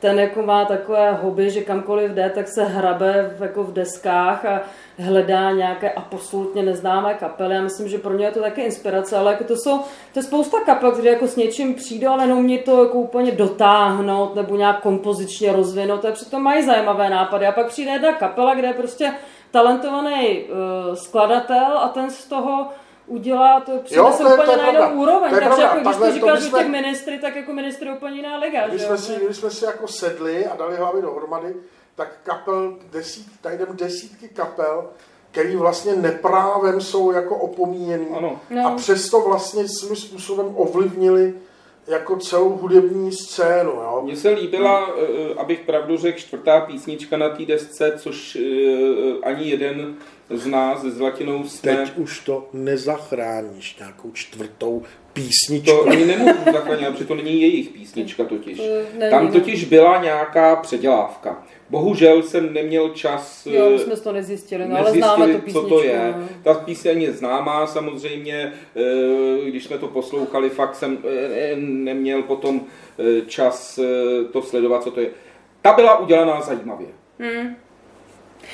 [0.00, 4.44] ten jako má takové hobby, že kamkoliv jde, tak se hrabe v, jako v deskách
[4.44, 4.60] a
[4.98, 7.54] hledá nějaké absolutně neznámé kapely.
[7.54, 9.78] Já myslím, že pro mě je to také inspirace, ale jako to jsou,
[10.12, 14.34] to je spousta kapel, které jako s něčím přijdou, ale neumí to jako úplně dotáhnout
[14.34, 17.46] nebo nějak kompozičně rozvinout, a přitom mají zajímavé nápady.
[17.46, 19.14] A pak přijde jedna kapela, kde je prostě
[19.50, 22.68] talentovaný uh, skladatel a ten z toho
[23.06, 25.30] udělá, to přinese to je- úplně to je na jinou úroveň.
[25.30, 25.62] To je Takže pravda.
[25.62, 28.68] jako, když Takhle to to říkáš o těch ministry, tak jako ministry úplně jiná liga.
[28.68, 31.54] Když jsme, si, když jsme si jako sedli a dali hlavy dohromady,
[31.94, 34.86] tak kapel, desít, najdeme desítky kapel,
[35.30, 38.06] který vlastně neprávem jsou jako opomíjený.
[38.16, 38.40] Ano.
[38.50, 38.66] No.
[38.66, 41.34] A přesto vlastně svým způsobem ovlivnili
[41.86, 43.70] jako celou hudební scénu.
[43.70, 44.00] Jo?
[44.04, 49.48] Mně se líbila, eh, abych pravdu řekl, čtvrtá písnička na té desce, což eh, ani
[49.48, 49.94] jeden
[50.30, 51.76] z nás se Zlatinou jsme...
[51.76, 55.76] Teď už to nezachráníš nějakou čtvrtou písničku.
[55.76, 58.56] To ani nemůžu zachránit, protože to není jejich písnička totiž.
[58.56, 58.62] To
[58.98, 59.32] není, Tam no.
[59.32, 61.44] totiž byla nějaká předělávka.
[61.70, 65.44] Bohužel jsem neměl čas Jo, my eh, jsme to nezjistili, no, ale známe tu nezjistili,
[65.44, 65.68] písničku.
[65.68, 66.14] co to je.
[66.16, 66.28] no.
[66.42, 72.60] Ta píseň je známá samozřejmě, eh, když jsme to poslouchali, fakt jsem eh, neměl potom
[73.26, 73.80] čas
[74.32, 75.10] to sledovat, co to je.
[75.62, 76.86] Ta byla udělaná zajímavě.
[77.18, 77.56] Hmm.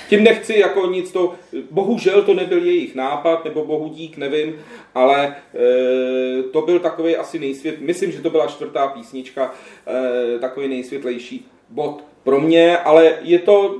[0.09, 1.35] Tím nechci jako nic to,
[1.70, 4.55] bohužel to nebyl jejich nápad, nebo bohu dík, nevím,
[4.94, 9.55] ale e, to byl takový asi nejsvět, myslím, že to byla čtvrtá písnička,
[9.87, 13.77] e, takový nejsvětlejší bod pro mě, ale je to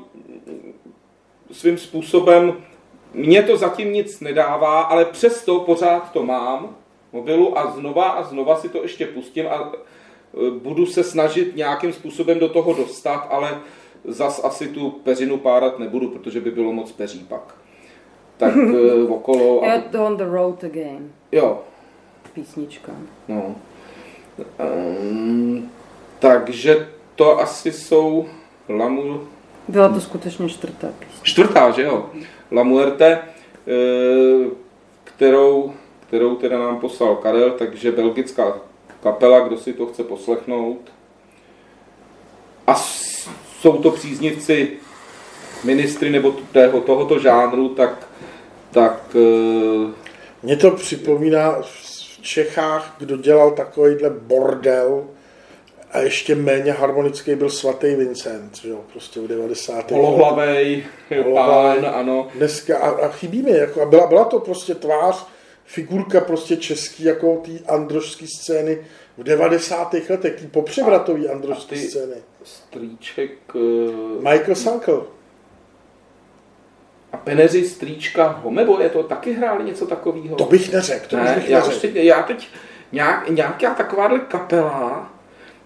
[1.51, 2.57] svým způsobem,
[3.15, 6.77] mně to zatím nic nedává, ale přesto pořád to mám
[7.13, 11.93] mobilu a znova a znova si to ještě pustím a e, budu se snažit nějakým
[11.93, 13.61] způsobem do toho dostat, ale
[14.05, 17.55] zas asi tu peřinu párat nebudu, protože by bylo moc peří pak.
[18.37, 19.65] Tak e, okolo.
[19.65, 21.61] A, on the road again, jo,
[22.33, 22.93] písnička.
[23.29, 23.55] no.
[24.59, 25.71] Um,
[26.19, 26.89] takže
[27.21, 28.29] to asi jsou
[28.69, 29.21] Lamu,
[29.69, 31.23] Byla to skutečně čtvrtá písnička.
[31.23, 32.11] čtvrtá, že jo?
[32.53, 33.21] La Muerte, e,
[35.05, 35.75] kterou,
[36.07, 38.57] kterou teda nám poslal Karel, takže belgická
[39.03, 40.93] kapela, kdo si to chce poslechnout.
[42.67, 42.75] A
[43.61, 44.71] jsou to příznivci
[45.65, 48.09] ministry nebo tého, tohoto žánru, tak,
[48.71, 49.93] tak e,
[50.43, 55.05] Mně to připomíná v Čechách, kdo dělal takovýhle bordel
[55.93, 59.87] a ještě méně harmonický byl svatý Vincent, že jo, prostě v 90.
[59.87, 61.83] polohlavej, Polohlavej.
[61.83, 62.29] pán, ano.
[62.35, 65.27] Dneska, a, a chybí mi, jako, a byla, byla to prostě tvář,
[65.65, 68.79] figurka prostě český, jako té androžské scény
[69.19, 69.95] v 90.
[70.11, 72.15] letech, té popřevratové androžské scény.
[72.45, 73.59] Strýček e,
[74.31, 75.07] Michael Sankel.
[77.13, 80.37] a Peneři strýčka Homeboje, to taky hráli něco takového.
[80.37, 82.49] To bych neřekl, to Ne, bych já, teď, já teď
[82.93, 85.13] nějak, nějaká takováhle kapela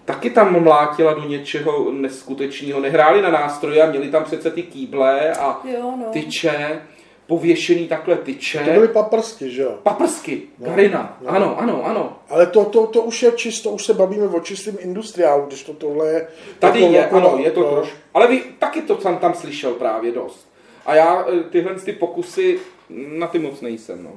[0.05, 2.79] taky tam mlátila do něčeho neskutečného.
[2.79, 6.05] Nehráli na nástroje a měli tam přece ty kýble a Jo, no.
[6.11, 6.81] tyče,
[7.27, 8.59] pověšený takhle To tyče.
[8.59, 9.75] byly paprsky, že jo.
[9.83, 11.29] Paprsky, Garina, no.
[11.29, 12.19] ano, ano, ano.
[12.29, 15.73] Ale to, to, to už je čisto, už se bavíme o čistém industriálu, když to
[15.73, 16.27] tohle je...
[16.59, 17.71] Tady je, jako- ano, je to no.
[17.71, 17.97] trošku.
[18.13, 20.47] Ale vy taky to jsem tam slyšel právě dost.
[20.85, 24.03] A já eh, tyhle ty pokusy na ty moc nejsem.
[24.03, 24.11] No.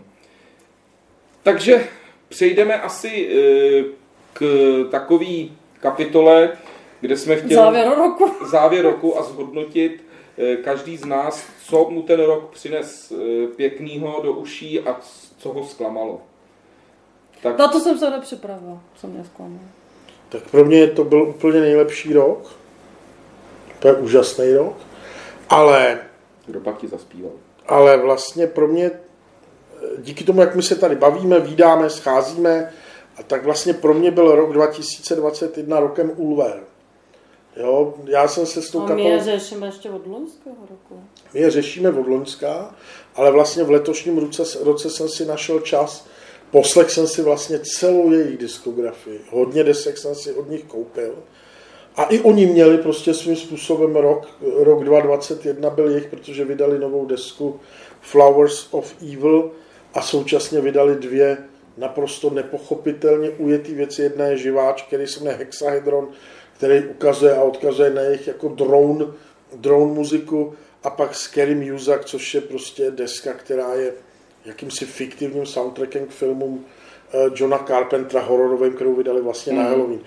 [1.42, 1.84] Takže
[2.28, 3.84] přejdeme asi eh,
[4.32, 4.44] k
[4.90, 6.52] takový kapitole,
[7.00, 8.30] kde jsme chtěli Závěr roku.
[8.50, 10.04] závěr roku a zhodnotit
[10.38, 15.00] eh, každý z nás, co mu ten rok přines eh, pěknýho do uší a
[15.38, 16.20] co ho zklamalo.
[17.42, 19.60] Tak Na to jsem se nepřipravila, jsem mě zklamal.
[20.28, 22.56] Tak pro mě to byl úplně nejlepší rok.
[23.78, 24.76] To je úžasný rok.
[25.48, 25.98] Ale,
[26.46, 27.32] kdo pak ti zaspíval?
[27.68, 28.90] ale vlastně pro mě,
[29.98, 32.72] díky tomu, jak my se tady bavíme, vídáme, scházíme,
[33.18, 36.60] a tak vlastně pro mě byl rok 2021 rokem Ulver.
[37.56, 39.08] Jo, já jsem se s tou A my kapelou...
[39.08, 41.02] je řešíme ještě od loňského roku.
[41.34, 42.74] My je řešíme od Loňska,
[43.14, 46.06] ale vlastně v letošním roce, roce jsem si našel čas,
[46.50, 49.20] poslech jsem si vlastně celou jejich diskografii.
[49.30, 51.14] Hodně desek jsem si od nich koupil.
[51.96, 57.06] A i oni měli prostě svým způsobem rok, rok 2021 byl jejich, protože vydali novou
[57.06, 57.60] desku
[58.00, 59.50] Flowers of Evil
[59.94, 61.38] a současně vydali dvě
[61.78, 64.02] naprosto nepochopitelně ujetý věci.
[64.02, 66.08] Jedna je živáč, který se jmenuje Hexahedron,
[66.56, 69.04] který ukazuje a odkazuje na jejich jako drone,
[69.56, 73.92] drone muziku a pak Scary Music, což je prostě deska, která je
[74.44, 76.64] jakýmsi fiktivním soundtrackem k filmům
[77.12, 80.00] eh, Johna Carpentera hororovým, kterou vydali vlastně na Halloween.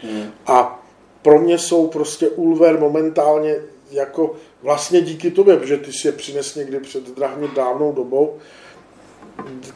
[0.48, 0.86] A
[1.22, 3.56] pro mě jsou prostě Ulver momentálně
[3.92, 8.38] jako vlastně díky tobě, protože ty si je přines někdy před drahně dávnou dobou,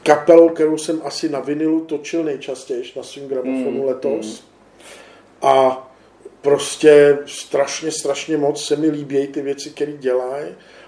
[0.04, 4.42] kapelou, kterou jsem asi na vinilu točil nejčastěji na svém gramofonu mm, letos.
[4.42, 4.48] Mm.
[5.42, 5.88] A
[6.42, 10.46] prostě strašně, strašně moc se mi líbí ty věci, které dělají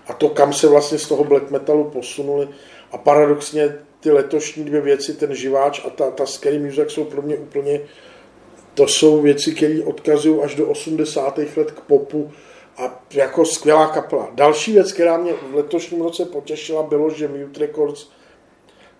[0.07, 2.47] a to, kam se vlastně z toho black metalu posunuli.
[2.91, 7.21] A paradoxně ty letošní dvě věci, ten živáč a ta, ta scary music jsou pro
[7.21, 7.81] mě úplně,
[8.73, 11.37] to jsou věci, které odkazují až do 80.
[11.37, 12.31] let k popu
[12.77, 14.29] a jako skvělá kapela.
[14.33, 18.07] Další věc, která mě v letošním roce potěšila, bylo, že Mute Records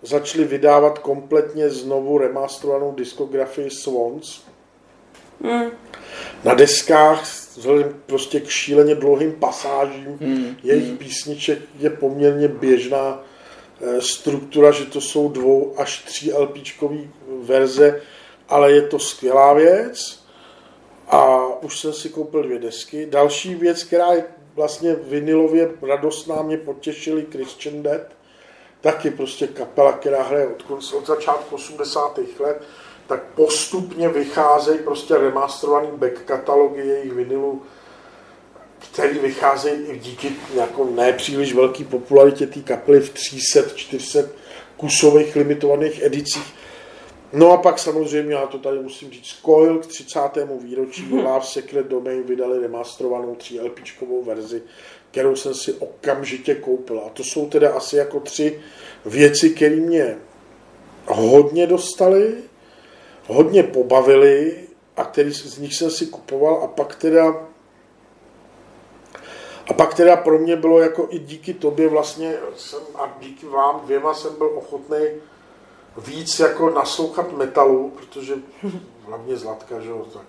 [0.02, 4.40] začali vydávat kompletně znovu remasterovanou diskografii Swans.
[5.40, 5.70] Mm.
[6.44, 7.22] Na deskách
[7.56, 10.56] vzhledem prostě k šíleně dlouhým pasážím mm.
[10.62, 10.96] jejich mm.
[10.96, 13.24] písniček je poměrně běžná
[13.80, 17.10] eh, struktura, že to jsou dvou až tří LPčkový
[17.42, 18.00] verze,
[18.48, 20.24] ale je to skvělá věc
[21.08, 23.06] a už jsem si koupil dvě desky.
[23.06, 28.17] Další věc, která je vlastně vinilově radostná, mě potěšili Christian Dead,
[28.80, 32.18] taky prostě kapela, která hraje od, konce, od začátku 80.
[32.40, 32.62] let,
[33.06, 37.62] tak postupně vycházejí prostě remasterovaný back katalogy jejich vinilů,
[38.78, 44.20] který vycházejí i díky jako nepříliš velké popularitě té kapely v 300, 400
[44.76, 46.54] kusových limitovaných edicích.
[47.32, 50.20] No a pak samozřejmě, já to tady musím říct, Coil k 30.
[50.60, 51.08] výročí.
[51.12, 53.78] Love Secret Domain vydali remasterovanou 3 LP
[54.26, 54.62] verzi,
[55.10, 57.02] kterou jsem si okamžitě koupil.
[57.06, 58.60] A to jsou teda asi jako tři
[59.04, 60.18] věci, které mě
[61.06, 62.34] hodně dostaly,
[63.26, 64.56] hodně pobavily
[64.96, 67.48] a který z nich jsem si kupoval a pak teda
[69.68, 73.80] a pak teda pro mě bylo jako i díky tobě vlastně jsem, a díky vám
[73.84, 74.98] dvěma jsem byl ochotný
[75.96, 78.34] víc jako naslouchat metalu, protože
[79.06, 80.22] hlavně Zlatka, že jo, tak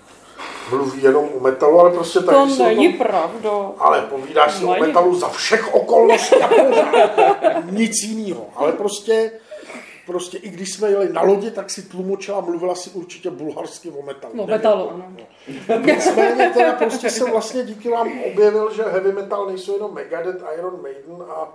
[0.71, 2.35] mluví jenom o metalu, ale prostě tak...
[2.35, 3.51] To není pravda.
[3.77, 7.63] Ale povídáš si o metalu za všech okolností a pořád.
[7.71, 8.45] Nic jiného.
[8.55, 9.31] Ale prostě,
[10.05, 14.01] prostě i když jsme jeli na lodi, tak si tlumočila, mluvila si určitě bulharsky o
[14.05, 14.43] metalu.
[14.43, 15.05] O metalu, ano.
[15.69, 15.79] No.
[15.85, 20.81] Nicméně teda prostě jsem vlastně díky vám objevil, že heavy metal nejsou jenom Megadeth, Iron
[20.81, 21.53] Maiden a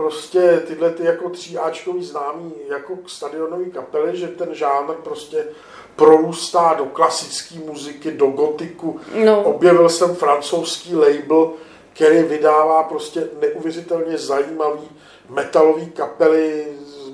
[0.00, 5.44] prostě tyhle ty jako tříáčkový známý jako stadionový kapely, že ten žánr prostě
[5.96, 9.00] prorůstá do klasické muziky, do gotiku.
[9.24, 9.42] No.
[9.42, 11.50] Objevil jsem francouzský label,
[11.92, 14.88] který vydává prostě neuvěřitelně zajímavý
[15.28, 16.66] metalový kapely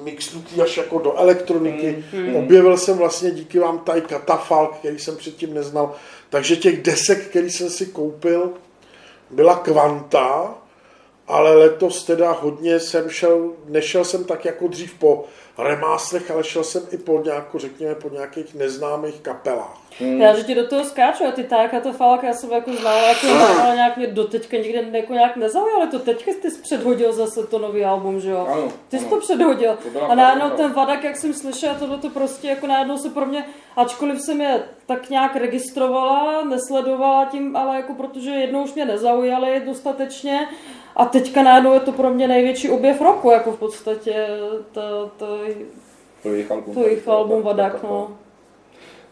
[0.03, 2.05] mixnutý až jako do elektroniky.
[2.12, 5.94] Mm, Objevil jsem vlastně díky vám tady katafalk, který jsem předtím neznal.
[6.31, 8.51] Takže těch desek, který jsem si koupil,
[9.31, 10.55] byla kvanta,
[11.29, 15.25] ale letos teda hodně jsem šel, nešel jsem tak jako dřív po
[15.59, 19.87] remástrech, ale šel jsem i po nějakou, řekněme, po nějakých neznámých kapelách.
[20.01, 20.21] Hmm.
[20.21, 22.73] Já, že ti do toho skáču a ty tak a to falk, já jsem jako
[22.73, 23.27] znala, jako,
[23.62, 27.59] ale nějak mě doteďka nikde jako nějak nezaujal, ale to teďka jsi předhodil zase to
[27.59, 28.47] nový album, že jo?
[28.53, 29.15] Ano, ty jsi ano.
[29.15, 29.79] to předhodil.
[29.93, 33.27] To a najednou ten Vadak, jak jsem slyšel, tohle to prostě jako najednou se pro
[33.27, 38.85] mě, ačkoliv jsem je tak nějak registrovala, nesledovala tím, ale jako protože jednou už mě
[38.85, 40.49] nezaujali dostatečně,
[40.97, 44.27] a teďka najednou je to pro mě největší objev roku, jako v podstatě
[44.73, 45.39] to, to,
[46.23, 48.17] to jejich album, to jejich album Vadak, no.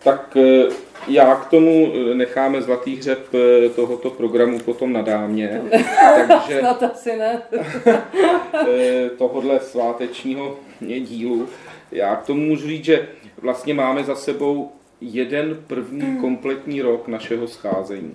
[0.04, 0.66] Tak e,
[1.08, 5.62] já k tomu e, necháme zlatý hřeb e, tohoto programu potom na dámě.
[6.28, 7.42] takže Snad asi ne.
[9.18, 11.48] tohodle svátečního dílu.
[11.92, 13.08] Já k tomu můžu říct, že
[13.42, 16.20] vlastně máme za sebou jeden první hmm.
[16.20, 18.12] kompletní rok našeho scházení.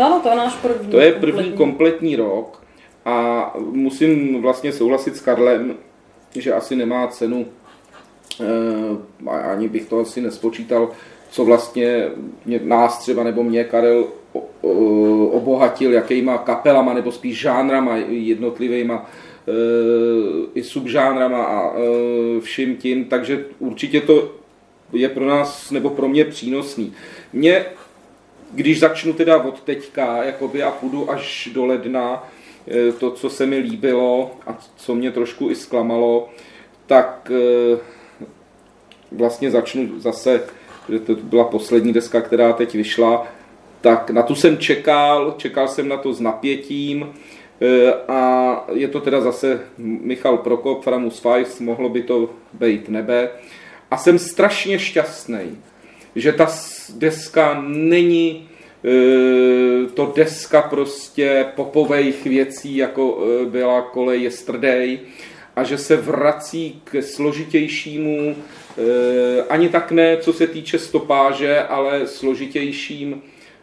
[0.00, 0.90] Ano, to je náš první.
[0.90, 2.62] To je první kompletní, kompletní rok
[3.04, 5.74] a musím vlastně souhlasit s Karlem,
[6.34, 7.46] že asi nemá cenu,
[8.40, 10.90] eh, ani bych to asi nespočítal,
[11.30, 12.08] co vlastně
[12.44, 14.04] mě, nás třeba nebo mě Karel
[15.30, 19.10] obohatil, jakýma kapelama nebo spíš žánrama jednotlivýma
[19.48, 19.52] eh,
[20.54, 24.30] i subžánrama a eh, vším tím, takže určitě to
[24.92, 26.92] je pro nás nebo pro mě přínosný.
[27.32, 27.64] Mě
[28.52, 32.28] když začnu teda od teďka jakoby, a půjdu až do ledna,
[32.68, 36.28] eh, to, co se mi líbilo a co mě trošku i zklamalo,
[36.86, 37.78] tak eh,
[39.12, 40.42] vlastně začnu zase,
[40.88, 43.26] že to byla poslední deska, která teď vyšla,
[43.80, 47.12] tak na tu jsem čekal, čekal jsem na to s napětím
[47.60, 53.30] eh, a je to teda zase Michal Prokop, Framus Fajs, mohlo by to být nebe.
[53.90, 55.58] A jsem strašně šťastný,
[56.16, 56.48] že ta
[56.94, 58.49] deska není
[59.94, 64.98] to deska prostě popových věcí, jako e, byla kolej Yesterday,
[65.56, 72.06] a že se vrací k složitějšímu, e, ani tak ne, co se týče stopáže, ale
[72.06, 73.22] složitějším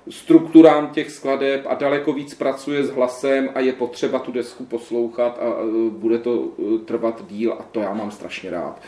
[0.09, 5.39] strukturám těch skladeb a daleko víc pracuje s hlasem a je potřeba tu desku poslouchat
[5.41, 8.82] a e, bude to e, trvat díl a to já mám strašně rád.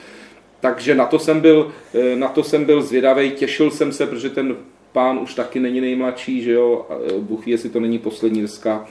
[0.59, 4.29] Takže na to jsem byl, e, na to jsem byl zvědavý, těšil jsem se, protože
[4.29, 4.55] ten
[4.99, 6.85] pán už taky není nejmladší, že jo,
[7.19, 8.85] Bůh ví, jestli to není poslední deska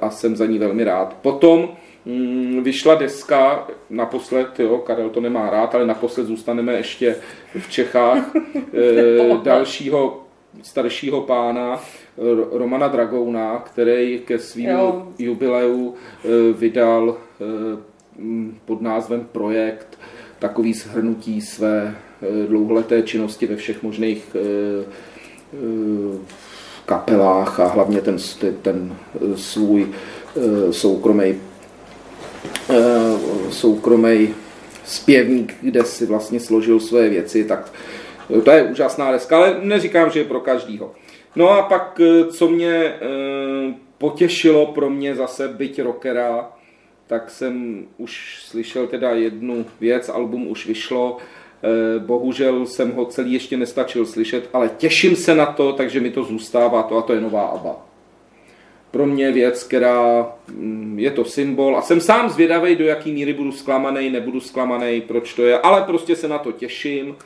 [0.00, 1.16] a jsem za ní velmi rád.
[1.22, 1.68] Potom
[2.04, 7.16] mm, vyšla deska, naposled, jo, Karel to nemá rád, ale naposled zůstaneme ještě
[7.58, 8.32] v Čechách,
[9.42, 10.24] dalšího
[10.62, 11.80] staršího pána
[12.52, 14.78] Romana Dragouna, který ke svým
[15.18, 15.94] jubileu
[16.58, 17.16] vydal
[18.64, 19.98] pod názvem Projekt
[20.38, 21.96] takový shrnutí své
[22.48, 24.36] dlouholeté činnosti ve všech možných
[26.86, 28.16] kapelách a hlavně ten,
[28.62, 28.96] ten
[29.36, 29.88] svůj
[30.70, 31.34] soukromý
[33.50, 34.34] soukromý
[34.84, 37.72] zpěvník, kde si vlastně složil své věci, tak
[38.44, 40.94] to je úžasná deska, ale neříkám, že je pro každýho.
[41.36, 46.52] No a pak, eh, co mě eh, potěšilo pro mě zase byť rockera,
[47.06, 51.37] tak jsem už slyšel teda jednu věc, album už vyšlo, eh,
[51.98, 56.24] bohužel jsem ho celý ještě nestačil slyšet, ale těším se na to, takže mi to
[56.24, 57.76] zůstává to a to je nová ABBA.
[58.90, 63.32] Pro mě věc, která mm, je to symbol a jsem sám zvědavý, do jaký míry
[63.32, 67.16] budu zklamaný, nebudu zklamaný, proč to je, ale prostě se na to těším.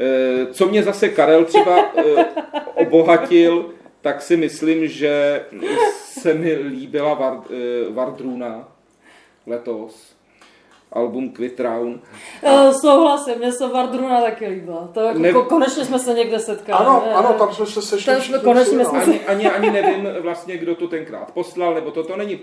[0.00, 2.26] Eh, co mě zase Karel třeba eh,
[2.74, 5.44] obohatil, tak si myslím, že
[5.94, 7.54] se mi líbila eh,
[7.90, 8.68] Vardruna
[9.46, 10.13] letos
[10.94, 12.02] album Quit Round.
[12.46, 12.72] A...
[12.72, 14.88] Souhlasím, mě se Vardruna taky líbila.
[14.94, 15.32] To jako ne...
[15.32, 16.86] konečně jsme se někde setkali.
[16.86, 18.12] Ano, ano, tam jsme se sešli.
[18.12, 19.10] Tam jsme, konečně jsme se...
[19.10, 22.40] Ani, ani, ani, nevím vlastně, kdo to tenkrát poslal, nebo to, to není...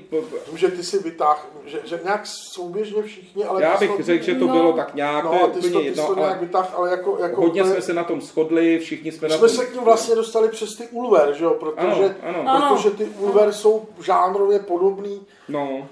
[0.55, 3.63] Že ty si vytáhl, že, že nějak souběžně všichni, ale...
[3.63, 4.03] Já bych to...
[4.03, 4.53] řekl, že to no.
[4.53, 7.17] bylo tak nějak, no, to je to, jedno, to nějak vytáh, ale jako...
[7.21, 9.49] jako hodně jsme se na tom shodli, všichni jsme, jsme na tom...
[9.49, 12.75] se k ním vlastně dostali přes ty Ulver, že jo, protože, ano, ano.
[12.75, 15.21] protože ty Ulver jsou žánrově podobný.
[15.49, 15.87] No,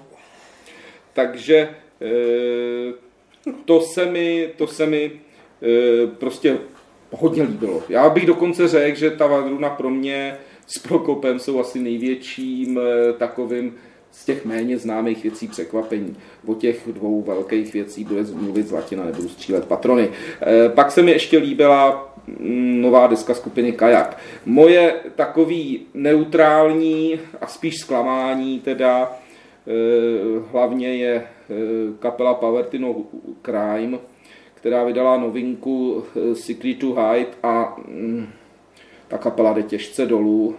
[1.12, 1.74] takže...
[2.00, 2.92] E
[3.64, 5.12] to se mi, to se mi
[5.62, 6.58] e, prostě
[7.10, 7.82] hodně líbilo.
[7.88, 10.36] Já bych dokonce řekl, že ta Vadruna pro mě
[10.66, 13.74] s Prokopem jsou asi největším e, takovým
[14.12, 16.16] z těch méně známých věcí překvapení.
[16.46, 20.10] O těch dvou velkých věcí bude mluvit Zlatina, nebudu střílet patrony.
[20.74, 24.18] Pak se mi ještě líbila mm, nová deska skupiny Kajak.
[24.46, 29.20] Moje takový neutrální a spíš zklamání teda
[29.66, 31.24] Eh, hlavně je eh,
[31.98, 32.96] kapela Povertino
[33.42, 33.98] Crime,
[34.54, 38.26] která vydala novinku eh, Secret to Hide a mm,
[39.08, 40.56] ta kapela jde těžce dolů.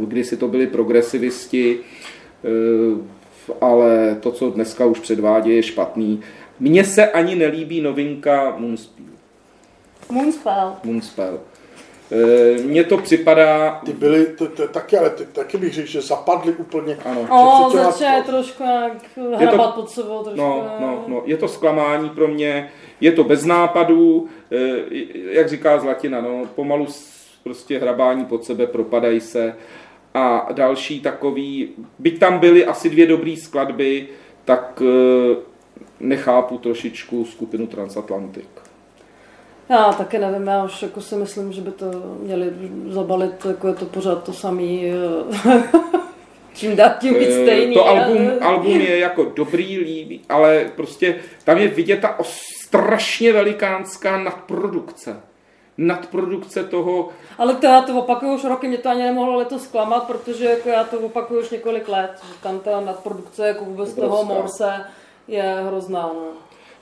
[0.00, 1.78] Kdysi to byli progresivisti,
[3.60, 6.20] ale to, co dneska už předvádí, je špatný.
[6.60, 9.06] Mně se ani nelíbí novinka Moonspell.
[10.10, 10.72] Moonspell.
[10.84, 11.40] Moonspell.
[12.12, 13.80] Eh, mně to připadá...
[13.84, 16.98] Ty byly to, to, taky, ale ty, taky bych řekl, že zapadly úplně.
[17.04, 17.20] Ano.
[17.30, 20.22] O, začne trošku jak hrabat to, pod sebou.
[20.22, 24.56] Trošku, no, no, no, je to zklamání pro mě, je to bez nápadů, eh,
[25.30, 26.86] jak říká Zlatina, no, pomalu
[27.42, 29.56] prostě hrabání pod sebe, propadají se.
[30.14, 34.08] A další takový, byť tam byly asi dvě dobré skladby,
[34.44, 35.36] tak eh,
[36.00, 38.48] nechápu trošičku skupinu Transatlantik.
[39.68, 41.86] Já taky nevím, já už jako si myslím, že by to
[42.18, 42.52] měli
[42.88, 44.92] zabalit, jako je to pořád to samý,
[45.46, 45.62] eh,
[46.54, 47.74] čím dát tím víc eh, stejný.
[47.74, 52.18] To album, album je jako dobrý, líbí, ale prostě tam je vidět ta
[52.66, 55.16] strašně velikánská nadprodukce
[55.78, 57.08] nadprodukce toho.
[57.38, 60.68] Ale to já to opakuju už roky, mě to ani nemohlo letos zklamat, protože jako
[60.68, 64.16] já to opakuju už několik let, že tam ta nadprodukce jako vůbec Obrovská.
[64.16, 64.84] toho Morse
[65.28, 66.10] je hrozná.
[66.14, 66.28] No.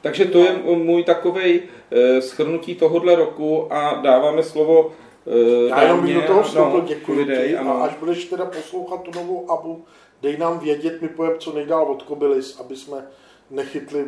[0.02, 6.00] Takže to je můj takový eh, schrnutí tohohle roku a dáváme slovo uh, Já jenom
[6.00, 7.76] bych do toho vstoupil, no, děkuji lidej, ti, ano.
[7.76, 9.84] a až budeš teda poslouchat tu novou abu,
[10.22, 13.06] dej nám vědět, my pojem co nejdál od Kobylis, aby jsme
[13.50, 14.04] nechytli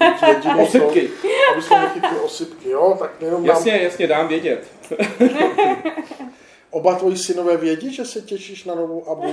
[0.62, 1.08] osypky.
[1.22, 2.96] To, aby jsme nechytli osypky, jo?
[2.98, 3.80] Tak jenom jasně, nám...
[3.80, 4.66] jasně, dám vědět.
[6.70, 9.32] Oba tvoji synové vědí, že se těšíš na novou abu?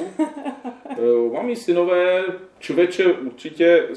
[0.97, 2.23] Uh, mám synové,
[2.59, 3.87] člověče určitě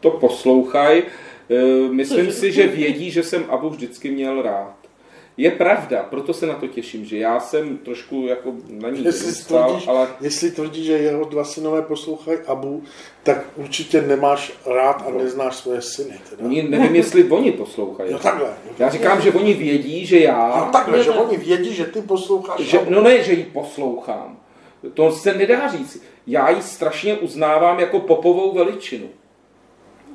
[0.00, 1.02] to poslouchají.
[1.50, 4.76] E, myslím si, že vědí, že jsem Abu vždycky měl rád.
[5.38, 9.44] Je pravda, proto se na to těším, že já jsem trošku jako na ní jestli
[9.44, 10.08] tvrdíš, ale...
[10.20, 12.82] Jestli tvrdí, že jeho dva synové poslouchají Abu,
[13.22, 16.20] tak určitě nemáš rád a neznáš svoje syny.
[16.30, 16.44] Teda.
[16.44, 18.12] Oni, nevím, jestli oni poslouchají.
[18.12, 18.48] No takhle.
[18.78, 20.54] Já říkám, že oni vědí, že já...
[20.56, 24.38] No takhle, že oni vědí, že ty posloucháš že, No ne, že ji poslouchám.
[24.94, 26.02] To se nedá říct.
[26.26, 29.08] Já ji strašně uznávám jako popovou veličinu.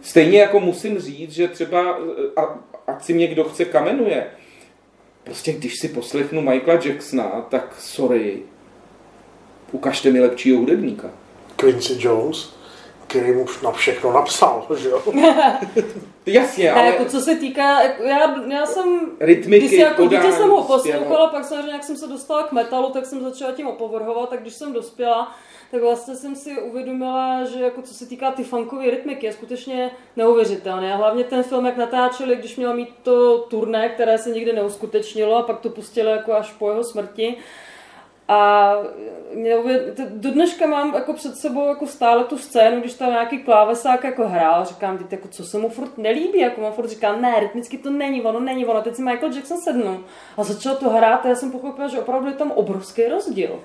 [0.01, 1.99] Stejně jako musím říct, že třeba,
[2.37, 4.27] a, ať si mě kdo chce kamenuje,
[5.23, 8.39] prostě když si poslechnu Michaela Jacksona, tak sorry,
[9.71, 11.09] ukažte mi lepšího hudebníka.
[11.55, 12.53] Quincy Jones,
[13.07, 15.03] který mu na všechno napsal, že jo?
[16.25, 16.85] Jasně, ale...
[16.85, 20.63] jako co se týká, jako já, já jsem, Rytmiky, když jako dítě podání, jsem ho
[20.63, 24.41] poslouchala, pak samozřejmě, jak jsem se dostala k metalu, tak jsem začala tím opovrhovat, tak
[24.41, 25.35] když jsem dospěla,
[25.71, 29.91] tak vlastně jsem si uvědomila, že jako co se týká ty funkové rytmiky, je skutečně
[30.15, 30.93] neuvěřitelné.
[30.93, 35.35] A hlavně ten film, jak natáčeli, když měl mít to turné, které se nikdy neuskutečnilo
[35.35, 37.37] a pak to pustili jako až po jeho smrti,
[38.31, 38.73] a
[40.09, 44.27] do dneška mám jako před sebou jako stále tu scénu, když tam nějaký klávesák jako
[44.27, 47.77] hrál, říkám, teď jako co se mu furt nelíbí, jako mu furt říká, ne, rytmicky
[47.77, 50.03] to není ono, není ono, teď si Michael Jackson sednul
[50.37, 53.59] a začal to hrát a já jsem pochopila, že opravdu je tam obrovský rozdíl.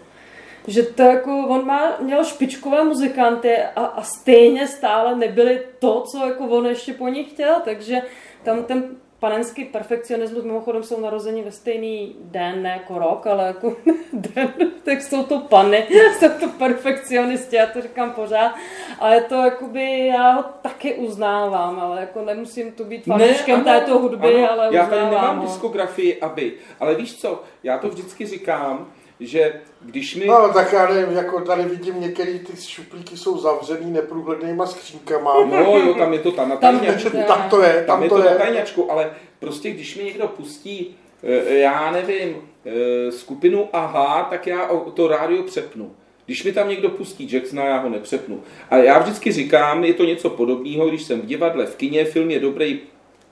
[0.67, 6.27] Že to jako, on má, měl špičkové muzikanty a, a stejně stále nebyli to, co
[6.27, 8.03] jako on ještě po nich chtěl, takže
[8.43, 13.77] tam ten panenský perfekcionismus, mimochodem jsou narození ve stejný den, ne jako rok, ale jako
[14.13, 14.53] den,
[14.85, 15.87] tak jsou to pany,
[16.19, 18.55] jsou to perfekcionisti, já to říkám pořád,
[18.99, 23.99] ale to jakoby, já ho taky uznávám, ale jako nemusím tu být fanouškem ano, této
[23.99, 25.43] hudby, ano, ale Já uznávám tady nemám ho.
[25.47, 26.53] diskografii, aby.
[26.81, 28.87] Ale víš co, já to vždycky říkám,
[29.21, 30.27] že když mi...
[30.27, 35.45] No, tak já nevím, jako tady vidím některé ty šuplíky jsou zavřený neprůhlednýma skřínkama.
[35.45, 37.17] No jo, tam je to tam na Tam- tajňačku.
[37.27, 38.37] Tam to je, Tam tam je to to na je.
[38.37, 42.37] tajňačku, ale prostě když mi někdo pustí, eh, já nevím,
[42.67, 45.95] eh, skupinu AHA, tak já to rádio přepnu.
[46.27, 48.43] Když mi tam někdo pustí Jacksona, já ho nepřepnu.
[48.71, 52.31] A já vždycky říkám, je to něco podobného, když jsem v divadle, v kině, film
[52.31, 52.81] je dobrý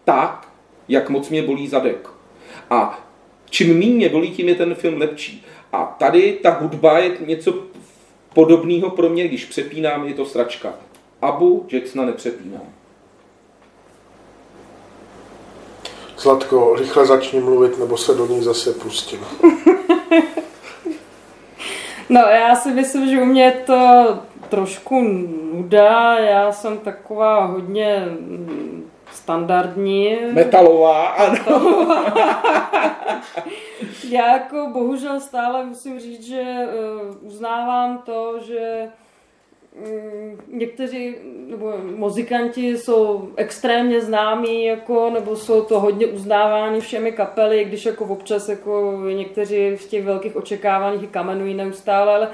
[0.04, 0.48] tak,
[0.88, 2.08] jak moc mě bolí zadek.
[2.70, 3.04] A
[3.50, 5.44] čím méně mě bolí, tím je ten film lepší.
[5.72, 7.54] A tady ta hudba je něco
[8.34, 10.74] podobného pro mě, když přepínám, je to sračka.
[11.22, 12.62] Abu Jacksona nepřepínám.
[16.18, 19.20] Zlatko, rychle začni mluvit, nebo se do ní zase pustím.
[22.08, 24.18] No, já si myslím, že u mě je to
[24.48, 25.02] trošku
[25.52, 30.16] nuda, já jsem taková hodně mm, standardní.
[30.32, 31.86] Metalová, ano.
[34.10, 38.88] Já jako bohužel stále musím říct, že uh, uznávám to, že
[39.76, 41.14] mm, někteří
[41.46, 48.04] nebo muzikanti jsou extrémně známí, jako, nebo jsou to hodně uznáváni všemi kapely, když jako
[48.04, 52.28] občas jako někteří v těch velkých očekáváních i kamenují neustále, ale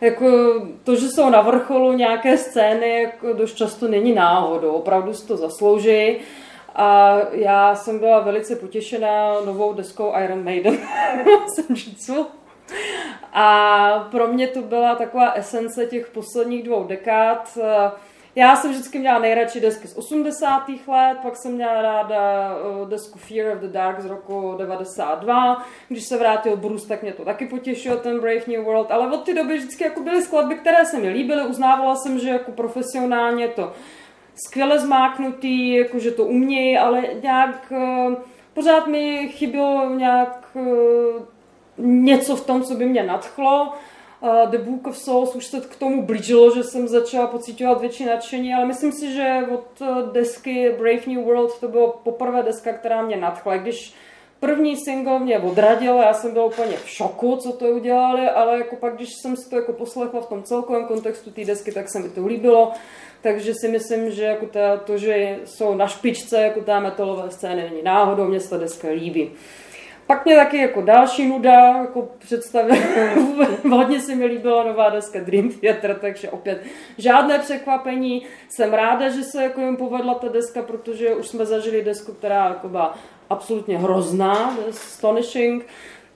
[0.00, 0.26] jako
[0.84, 5.36] to, že jsou na vrcholu nějaké scény, jako dost často není náhodou, opravdu si to
[5.36, 6.16] zaslouží.
[6.74, 10.78] A já jsem byla velice potěšená novou deskou Iron Maiden
[11.54, 12.26] Senjutsu.
[13.32, 17.58] A pro mě to byla taková esence těch posledních dvou dekád.
[18.38, 20.68] Já jsem vždycky měla nejradši desky z 80.
[20.86, 25.64] let, pak jsem měla ráda eh, desku Fear of the Dark z roku 92.
[25.88, 28.90] Když se vrátil Bruce, tak mě to taky potěšilo, ten Brave New World.
[28.90, 31.46] Ale od té doby vždycky jako byly skladby, které se mi líbily.
[31.46, 33.72] Uznávala jsem, že jako profesionálně to
[34.46, 38.16] skvěle zmáknutý, jako že to umějí, ale nějak eh,
[38.54, 41.22] pořád mi chybělo nějak eh,
[41.78, 43.72] něco v tom, co by mě nadchlo.
[44.50, 48.54] The Book of Souls už se k tomu blížilo, že jsem začala pocitovat větší nadšení,
[48.54, 53.02] ale myslím si, že od eh, desky Brave New World to bylo poprvé deska, která
[53.02, 53.56] mě nadchla.
[53.56, 53.94] Když
[54.40, 58.76] první single mě odradil, já jsem byla úplně v šoku, co to udělali, ale jako
[58.76, 61.98] pak, když jsem si to jako poslechla v tom celkovém kontextu té desky, tak se
[61.98, 62.72] mi to líbilo.
[63.20, 67.70] Takže si myslím, že jako ta, to, že jsou na špičce jako té metalové scény,
[67.70, 69.30] není náhodou, mě se ta deska líbí.
[70.08, 72.76] Pak mě taky jako další nuda jako představil,
[73.70, 76.62] hodně se mi líbila nová deska Dream Theater, takže opět
[76.98, 78.26] žádné překvapení.
[78.48, 82.48] Jsem ráda, že se jako jim povedla ta deska, protože už jsme zažili desku, která
[82.48, 82.98] jako byla
[83.30, 85.66] absolutně hrozná, astonishing.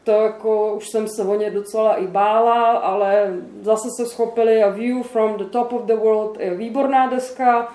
[0.04, 4.68] To jako už jsem se o ně docela i bála, ale zase se schopili a
[4.68, 7.72] View from the Top of the World je výborná deska.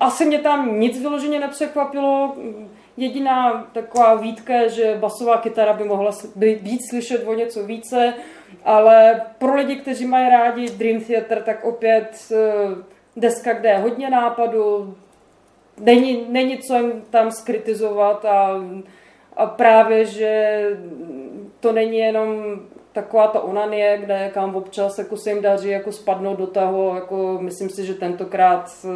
[0.00, 2.36] Asi mě tam nic vyloženě nepřekvapilo.
[2.96, 8.14] Jediná taková výtka je, že basová kytara by mohla být, slyšet o něco více,
[8.64, 12.82] ale pro lidi, kteří mají rádi Dream Theater, tak opět eh,
[13.16, 14.96] deska, kde je hodně nápadu,
[15.80, 18.60] není, není co jim tam skritizovat a,
[19.36, 20.62] a právě, že
[21.60, 22.60] to není jenom
[22.92, 27.38] taková ta onanie, kde kam občas jako se jim daří jako spadnout do toho, jako
[27.40, 28.88] myslím si, že tentokrát eh,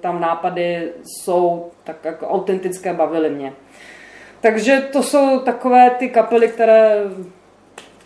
[0.00, 3.52] tam nápady jsou tak jako autentické, bavily mě.
[4.40, 7.02] Takže to jsou takové ty kapely, které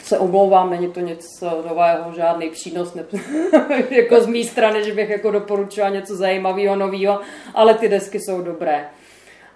[0.03, 3.05] se omlouvám, není to nic nového, žádný přínos, ne,
[3.91, 7.21] jako z mé strany, že bych jako doporučila něco zajímavého, nového,
[7.55, 8.87] ale ty desky jsou dobré.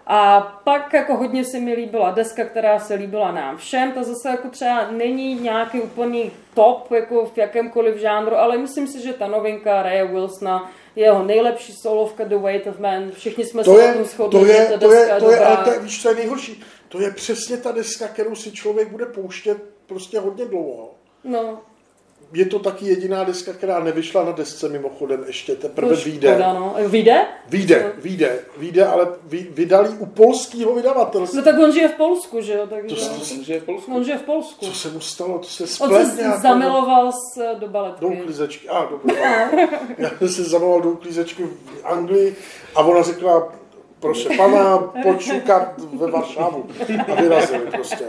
[0.06, 3.92] A pak jako hodně se mi líbila deska, která se líbila nám všem.
[3.92, 9.02] Ta zase jako třeba není nějaký úplný top jako v jakémkoliv žánru, ale myslím si,
[9.02, 13.10] že ta novinka Raya Wilsona jeho nejlepší solovka The Weight of Man.
[13.10, 15.36] Všichni jsme to se je, na tom shodli, to je, ta to je, to je,
[15.36, 15.46] dobrá.
[15.46, 16.62] ale to, je- víš, co je nejhorší?
[16.88, 20.90] To je přesně ta deska, kterou si člověk bude pouštět prostě hodně dlouho.
[21.24, 21.58] No,
[22.34, 26.28] Je to taky jediná deska, která nevyšla na desce mimochodem, ještě teprve to vyjde.
[26.28, 26.74] škoda, no.
[26.88, 27.26] Vyjde?
[27.48, 31.36] Vyjde, vyjde, vyjde, ale vy, vydali u polského vydavatelství.
[31.38, 32.66] No tak on žije v Polsku, že jo?
[32.66, 32.96] Takže...
[32.96, 33.94] To- On žije v Polsku.
[33.96, 34.66] On žije v Polsku.
[34.66, 35.38] Co se mu stalo?
[35.38, 36.40] To se On splet se nějak.
[36.42, 38.00] zamiloval s, do baletky.
[38.00, 38.68] Do uklízečky.
[38.68, 39.16] A, dobře.
[39.98, 42.36] Já jsem se zamiloval do uklízečky v Anglii
[42.74, 43.52] a ona řekla,
[44.00, 46.66] prosím pana, pojď šukat ve Varšavu.
[47.12, 48.04] A vyrazili prostě.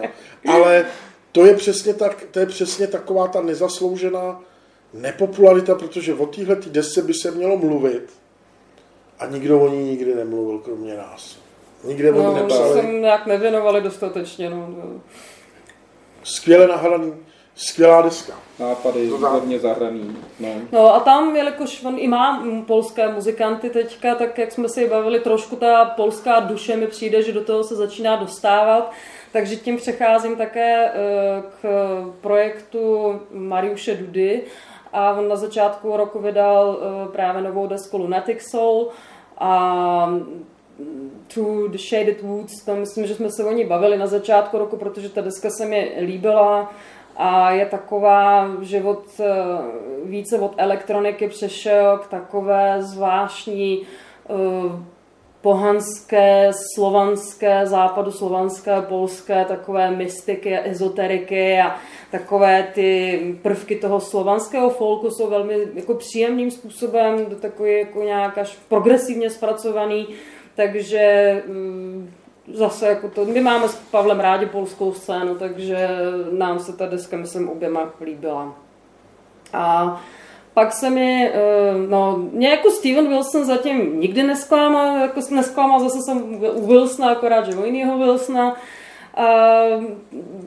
[0.47, 0.85] Ale
[1.35, 4.41] to je přesně, tak, to je přesně taková ta nezasloužená
[4.93, 8.09] nepopularita, protože o téhle desce by se mělo mluvit
[9.19, 11.37] a nikdo o ní nikdy nemluvil, kromě nás.
[11.83, 12.73] Nikde o ní No, nepsali.
[12.73, 14.67] jsem nějak nevěnovali dostatečně, no.
[14.69, 15.01] no.
[16.23, 17.13] Skvěle nahraný,
[17.55, 18.33] skvělá deska.
[18.59, 20.17] Nápady, výborně zahraný.
[20.39, 20.49] No.
[20.71, 25.19] No a tam, jelikož on i má polské muzikanty teďka, tak jak jsme si bavili,
[25.19, 28.91] trošku ta polská duše mi přijde, že do toho se začíná dostávat.
[29.35, 30.93] Takže tím přecházím také eh,
[31.61, 31.65] k
[32.21, 34.43] projektu Mariuše Dudy.
[34.93, 38.89] A on na začátku roku vydal eh, právě novou desku Lunatic Soul
[39.37, 44.07] a mm, Through the Shaded Woods, tam myslím, že jsme se o ní bavili na
[44.07, 46.73] začátku roku, protože ta deska se mi líbila
[47.15, 49.25] a je taková, že od, eh,
[50.03, 53.81] více od elektroniky přešel k takové zvláštní
[55.45, 61.75] pohanské, slovanské, západu slovanské, polské, takové mystiky, ezoteriky a
[62.11, 68.37] takové ty prvky toho slovanského folku jsou velmi jako příjemným způsobem, do takový jako nějak
[68.37, 70.07] až progresivně zpracovaný,
[70.55, 72.13] takže mm,
[72.53, 75.89] zase jako to, my máme s Pavlem rádi polskou scénu, takže
[76.31, 78.55] nám se ta deska, myslím, oběma líbila.
[79.53, 80.01] A
[80.55, 81.33] pak se mi, eh,
[81.89, 87.45] no, mě jako Steven Wilson zatím nikdy nesklamal, jako nesklamal, zase jsem u Wilsona, akorát,
[87.45, 88.55] že u jiného Wilsona.
[89.15, 89.63] A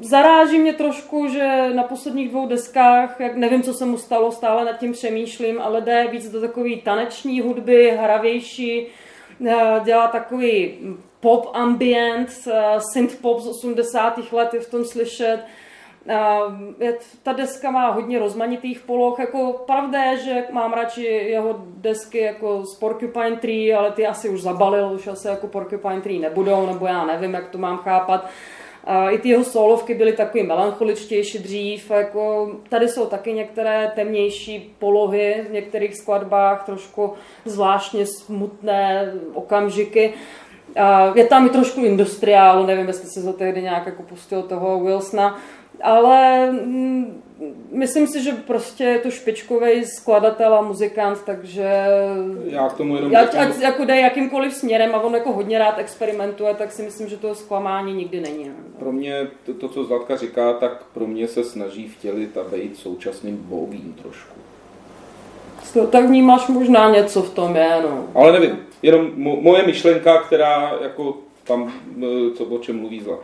[0.02, 4.64] zaráží mě trošku, že na posledních dvou deskách, jak nevím, co se mu stalo, stále
[4.64, 8.86] nad tím přemýšlím, ale jde víc do takové taneční hudby, hravější,
[9.46, 10.74] eh, dělá takový
[11.20, 14.32] pop ambient, eh, synth pop z 80.
[14.32, 15.38] let je v tom slyšet.
[17.22, 22.62] Ta deska má hodně rozmanitých poloh, jako pravda je, že mám radši jeho desky jako
[22.66, 26.86] z Porcupine Tree, ale ty asi už zabalil, už asi jako Porcupine Tree nebudou, nebo
[26.86, 28.28] já nevím, jak to mám chápat.
[29.10, 35.44] I ty jeho solovky byly takový melancholičtější dřív, jako tady jsou taky některé temnější polohy
[35.48, 37.12] v některých skladbách, trošku
[37.44, 40.14] zvláštně smutné okamžiky.
[41.14, 45.38] Je tam i trošku industriálu, nevím, jestli se to tehdy nějak jako pustil toho Wilsona,
[45.82, 47.22] ale mm,
[47.72, 51.84] myslím si, že prostě je to špičkový skladatel a muzikant, takže
[52.44, 55.58] Já k tomu jenom ať, řeknu, ať jako jde jakýmkoliv směrem a on jako hodně
[55.58, 58.44] rád experimentuje, tak si myslím, že to zklamání nikdy není.
[58.44, 58.54] no.
[58.78, 62.76] pro mě to, to, co Zlatka říká, tak pro mě se snaží vtělit a být
[62.76, 64.38] současným bogím trošku.
[65.72, 68.04] To, tak vnímáš možná něco v tom je, no.
[68.14, 71.72] Ale nevím, jenom mo, moje myšlenka, která jako tam,
[72.02, 73.18] eh, co, o čem mluví Zla,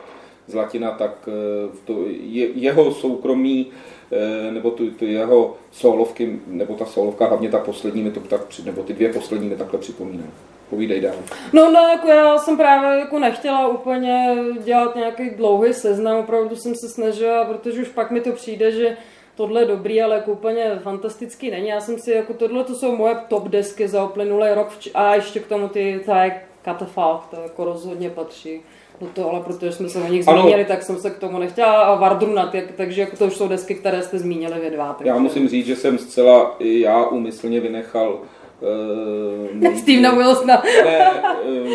[0.47, 3.67] Zlatina, tak eh, to je, jeho soukromí,
[4.13, 8.41] eh, nebo tu, tu jeho solovky, nebo ta solovka, hlavně ta poslední, mi to tak,
[8.65, 10.31] nebo ty dvě poslední mi takhle připomínají.
[10.71, 11.15] Povídej dál.
[11.53, 16.75] No, no, jako já jsem právě jako nechtěla úplně dělat nějaký dlouhý seznam, opravdu jsem
[16.75, 18.97] se snažila, protože už pak mi to přijde, že
[19.37, 21.69] tohle je dobrý, ale jako úplně fantastický není.
[21.69, 25.41] Já jsem si, jako tohle to jsou moje top desky za uplynulý rok a ještě
[25.41, 28.61] k tomu ty, ta je Catafalque, to jako rozhodně patří
[29.05, 30.41] do toho, ale protože jsme se o nich Ano.
[30.41, 33.49] zmínili, tak jsem se k tomu nechtěla a Vardrunat, jak, takže jako to už jsou
[33.49, 34.93] desky, které jste zmínili vy dva.
[34.93, 35.09] Takže...
[35.09, 38.19] Já musím říct, že jsem zcela i já úmyslně vynechal
[38.65, 41.23] uh, Stevena Wilsona Ne,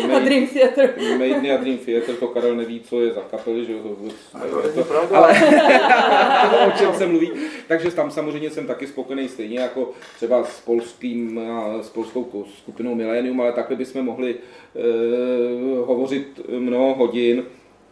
[0.06, 0.94] uh, a Dream Theater.
[1.18, 4.14] Maidny a Dream Theater, to Karel neví, co je za kapely, že jo, to vůbec
[4.34, 5.18] nevím, to, pravda.
[5.18, 7.30] ale o čem se mluví.
[7.68, 12.94] Takže tam samozřejmě jsem taky spokojený stejně jako třeba s polským, a s polskou skupinou
[12.94, 17.44] Millennium, ale takhle bychom mohli uh, hovořit mnoho hodin,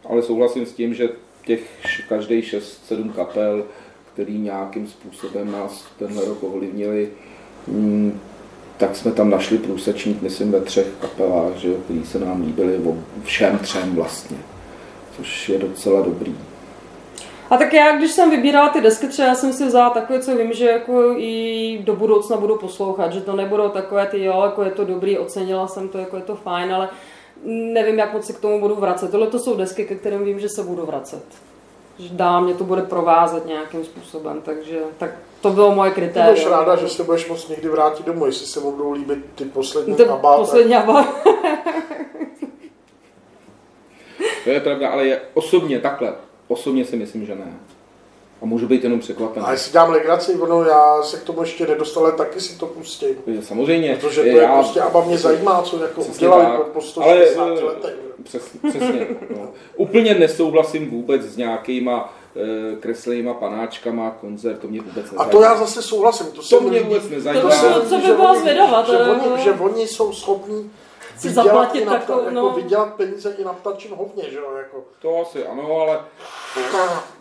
[0.09, 1.09] ale souhlasím s tím, že
[1.45, 1.61] těch
[2.09, 3.65] každých 6-7 kapel,
[4.13, 7.09] který nějakým způsobem nás tenhle rok ovlivnili,
[7.67, 8.19] mm,
[8.79, 12.79] tak jsme tam našli průsečník, myslím, ve třech kapelách, že, který se nám líbily
[13.23, 14.37] všem třem vlastně,
[15.17, 16.35] což je docela dobrý.
[17.49, 20.53] A tak já, když jsem vybírala ty desky, třeba jsem si vzala takové, co vím,
[20.53, 24.71] že jako i do budoucna budu poslouchat, že to nebudou takové ty, jo, jako je
[24.71, 26.89] to dobrý, ocenila jsem to, jako je to fajn, ale
[27.45, 29.11] nevím, jak moc se k tomu budu vracet.
[29.11, 31.23] Tohle to jsou desky, ke kterým vím, že se budu vracet.
[31.99, 36.33] Že dál mě to bude provázet nějakým způsobem, takže tak to bylo moje Ty kritérium.
[36.35, 39.45] budeš ráda, že se budeš moc někdy vrátit domů, jestli se mu budou líbit ty
[39.45, 41.07] poslední Ten abá, poslední aba.
[44.43, 46.13] To je pravda, ale je osobně takhle.
[46.47, 47.59] Osobně si myslím, že ne.
[48.41, 49.45] A můžu být jenom překvapený.
[49.45, 52.65] A jestli dělám legraci, ono, já se k tomu ještě nedostal, ale taky si to
[52.65, 53.15] pustím.
[53.41, 53.97] Samozřejmě.
[54.01, 56.57] Protože to je já- prostě, ABBA mě zajímá, co jako Přesně udělali tak.
[56.57, 57.93] po, po 160 Ale, eh, letech.
[58.23, 59.07] Přes, přesně.
[59.37, 59.49] No.
[59.75, 65.25] Úplně nesouhlasím vůbec s nějakýma e, kreslenýma panáčkama, koncert, to mě vůbec A nezajímá.
[65.25, 66.27] to já zase souhlasím.
[66.27, 67.41] To, se to mi mě vůbec nezajímá.
[67.41, 70.71] To by bylo- co by že bylo zvědavat, Že ale- oni, že oni jsou schopní
[71.19, 72.49] Si vydělat, zaplatit na, takovou, jako no.
[72.49, 74.83] vydělat peníze i na ptačím hovně, že jo, jako.
[75.01, 75.99] To asi ano, ale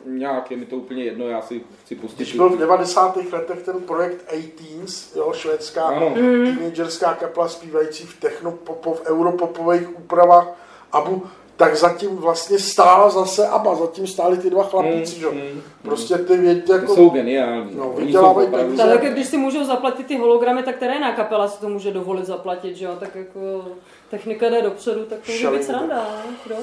[0.05, 2.17] nějak je mi to úplně jedno, já si chci pustit.
[2.17, 3.17] Když byl v 90.
[3.33, 4.33] letech ten projekt
[4.79, 6.11] 18, jo, švédská Ano.
[6.15, 10.47] teenagerská kapela zpívající v technopopov, europopových úpravách
[10.93, 11.27] ABU,
[11.59, 15.25] tak zatím vlastně stála zase ABBA, zatím stáli ty dva chlapíci, Mm, že?
[15.27, 15.33] jo.
[15.33, 16.95] mm, Prostě ty vědí, Ty jako...
[16.95, 17.71] jsou geniální.
[17.77, 18.83] No, vydělávají peníze.
[18.83, 22.27] Tak když si můžou zaplatit ty hologramy, tak která jiná kapela si to může dovolit
[22.27, 22.97] zaplatit, že jo?
[23.01, 23.65] Tak jako
[24.11, 26.07] technika jde dopředu, tak to může být sranda?
[26.47, 26.57] Kdo?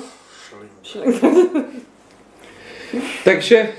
[3.24, 3.74] Takže e,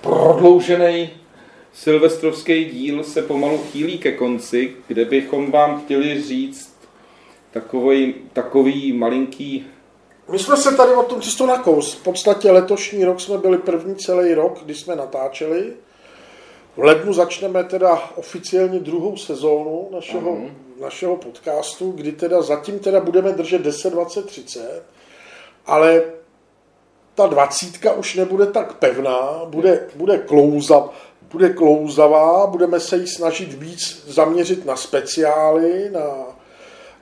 [0.00, 1.10] prodloužený
[1.72, 6.67] silvestrovský díl se pomalu chýlí ke konci, kde bychom vám chtěli říct
[7.60, 9.66] takový, takový malinký
[10.28, 11.94] My jsme se tady o tom čisto nakous.
[11.94, 15.72] V podstatě letošní rok jsme byli první celý rok, kdy jsme natáčeli.
[16.76, 20.50] V lednu začneme teda oficiálně druhou sezónu našeho, Ano.
[20.80, 24.82] našeho podcastu, kdy teda zatím teda budeme držet 10, 20, 30,
[25.66, 26.02] ale
[27.14, 30.88] ta dvacítka už nebude tak pevná, bude, bude, klouza,
[31.32, 36.37] bude klouzavá, budeme se jí snažit víc zaměřit na speciály, na,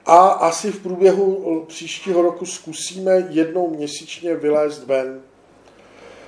[0.07, 5.21] a asi v průběhu příštího roku zkusíme jednou měsíčně vylézt ven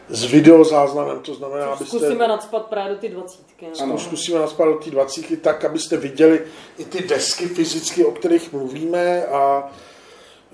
[0.09, 1.99] s videozáznamem, to znamená, abyste...
[1.99, 3.67] Zkusíme nadspat právě do ty dvacítky.
[3.67, 3.83] no.
[3.83, 3.99] Ano.
[3.99, 6.45] Zkusíme naspat do té dvacítky tak, abyste viděli
[6.79, 9.71] i ty desky fyzicky, o kterých mluvíme a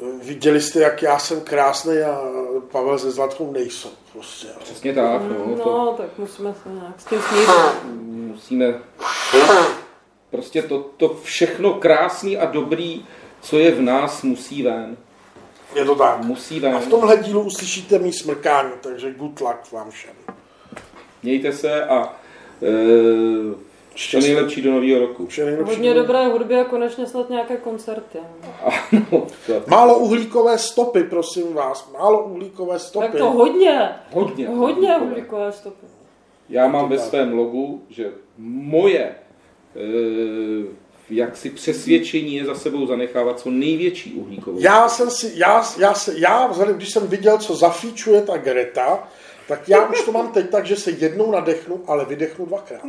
[0.03, 2.21] e, viděli jste, jak já jsem krásný a
[2.73, 3.91] Pavel se Zlatkou nejsou.
[4.13, 4.47] Prostě.
[4.59, 7.51] Přesně tak, no, to No, tak musíme se nějak s tím smířit.
[8.05, 8.81] musíme...
[10.35, 13.05] Prostě to, to všechno krásný a dobrý,
[13.41, 14.97] co je v nás, musí ven.
[15.75, 16.25] Je to tak.
[16.25, 16.79] Musí A ven.
[16.79, 20.15] v tomhle dílu uslyšíte mý smrkání, takže good luck vám všem.
[21.23, 22.17] Mějte se a
[22.63, 22.69] e,
[23.95, 25.29] vše nejlepší do nového roku.
[25.65, 28.19] Hodně dobré hudby a konečně snad nějaké koncerty.
[28.63, 29.27] Ano,
[29.67, 31.93] Málo uhlíkové stopy, prosím vás.
[31.93, 33.07] Málo uhlíkové stopy.
[33.07, 33.89] Tak to hodně.
[34.13, 34.49] hodně.
[34.49, 35.87] Hodně uhlíkové stopy.
[36.49, 39.15] Já mám ve svém logu, že moje
[39.77, 44.59] e, jaksi přesvědčení je za sebou zanechávat co největší uhlíkovou.
[44.61, 49.09] Já jsem si, já, já, se, já vzhledem, když jsem viděl, co zafíčuje ta Greta,
[49.49, 52.83] tak já už to mám teď tak, že se jednou nadechnu, ale vydechnu dvakrát.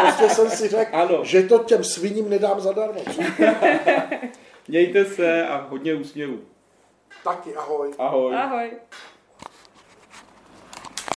[0.00, 1.20] Prostě jsem si řekl, Ano.
[1.22, 3.00] že to těm sviním nedám zadarmo.
[4.68, 6.38] Mějte se a hodně úsměvů.
[7.24, 7.90] Taky ahoj.
[7.98, 8.34] Ahoj.
[8.36, 8.70] Ahoj.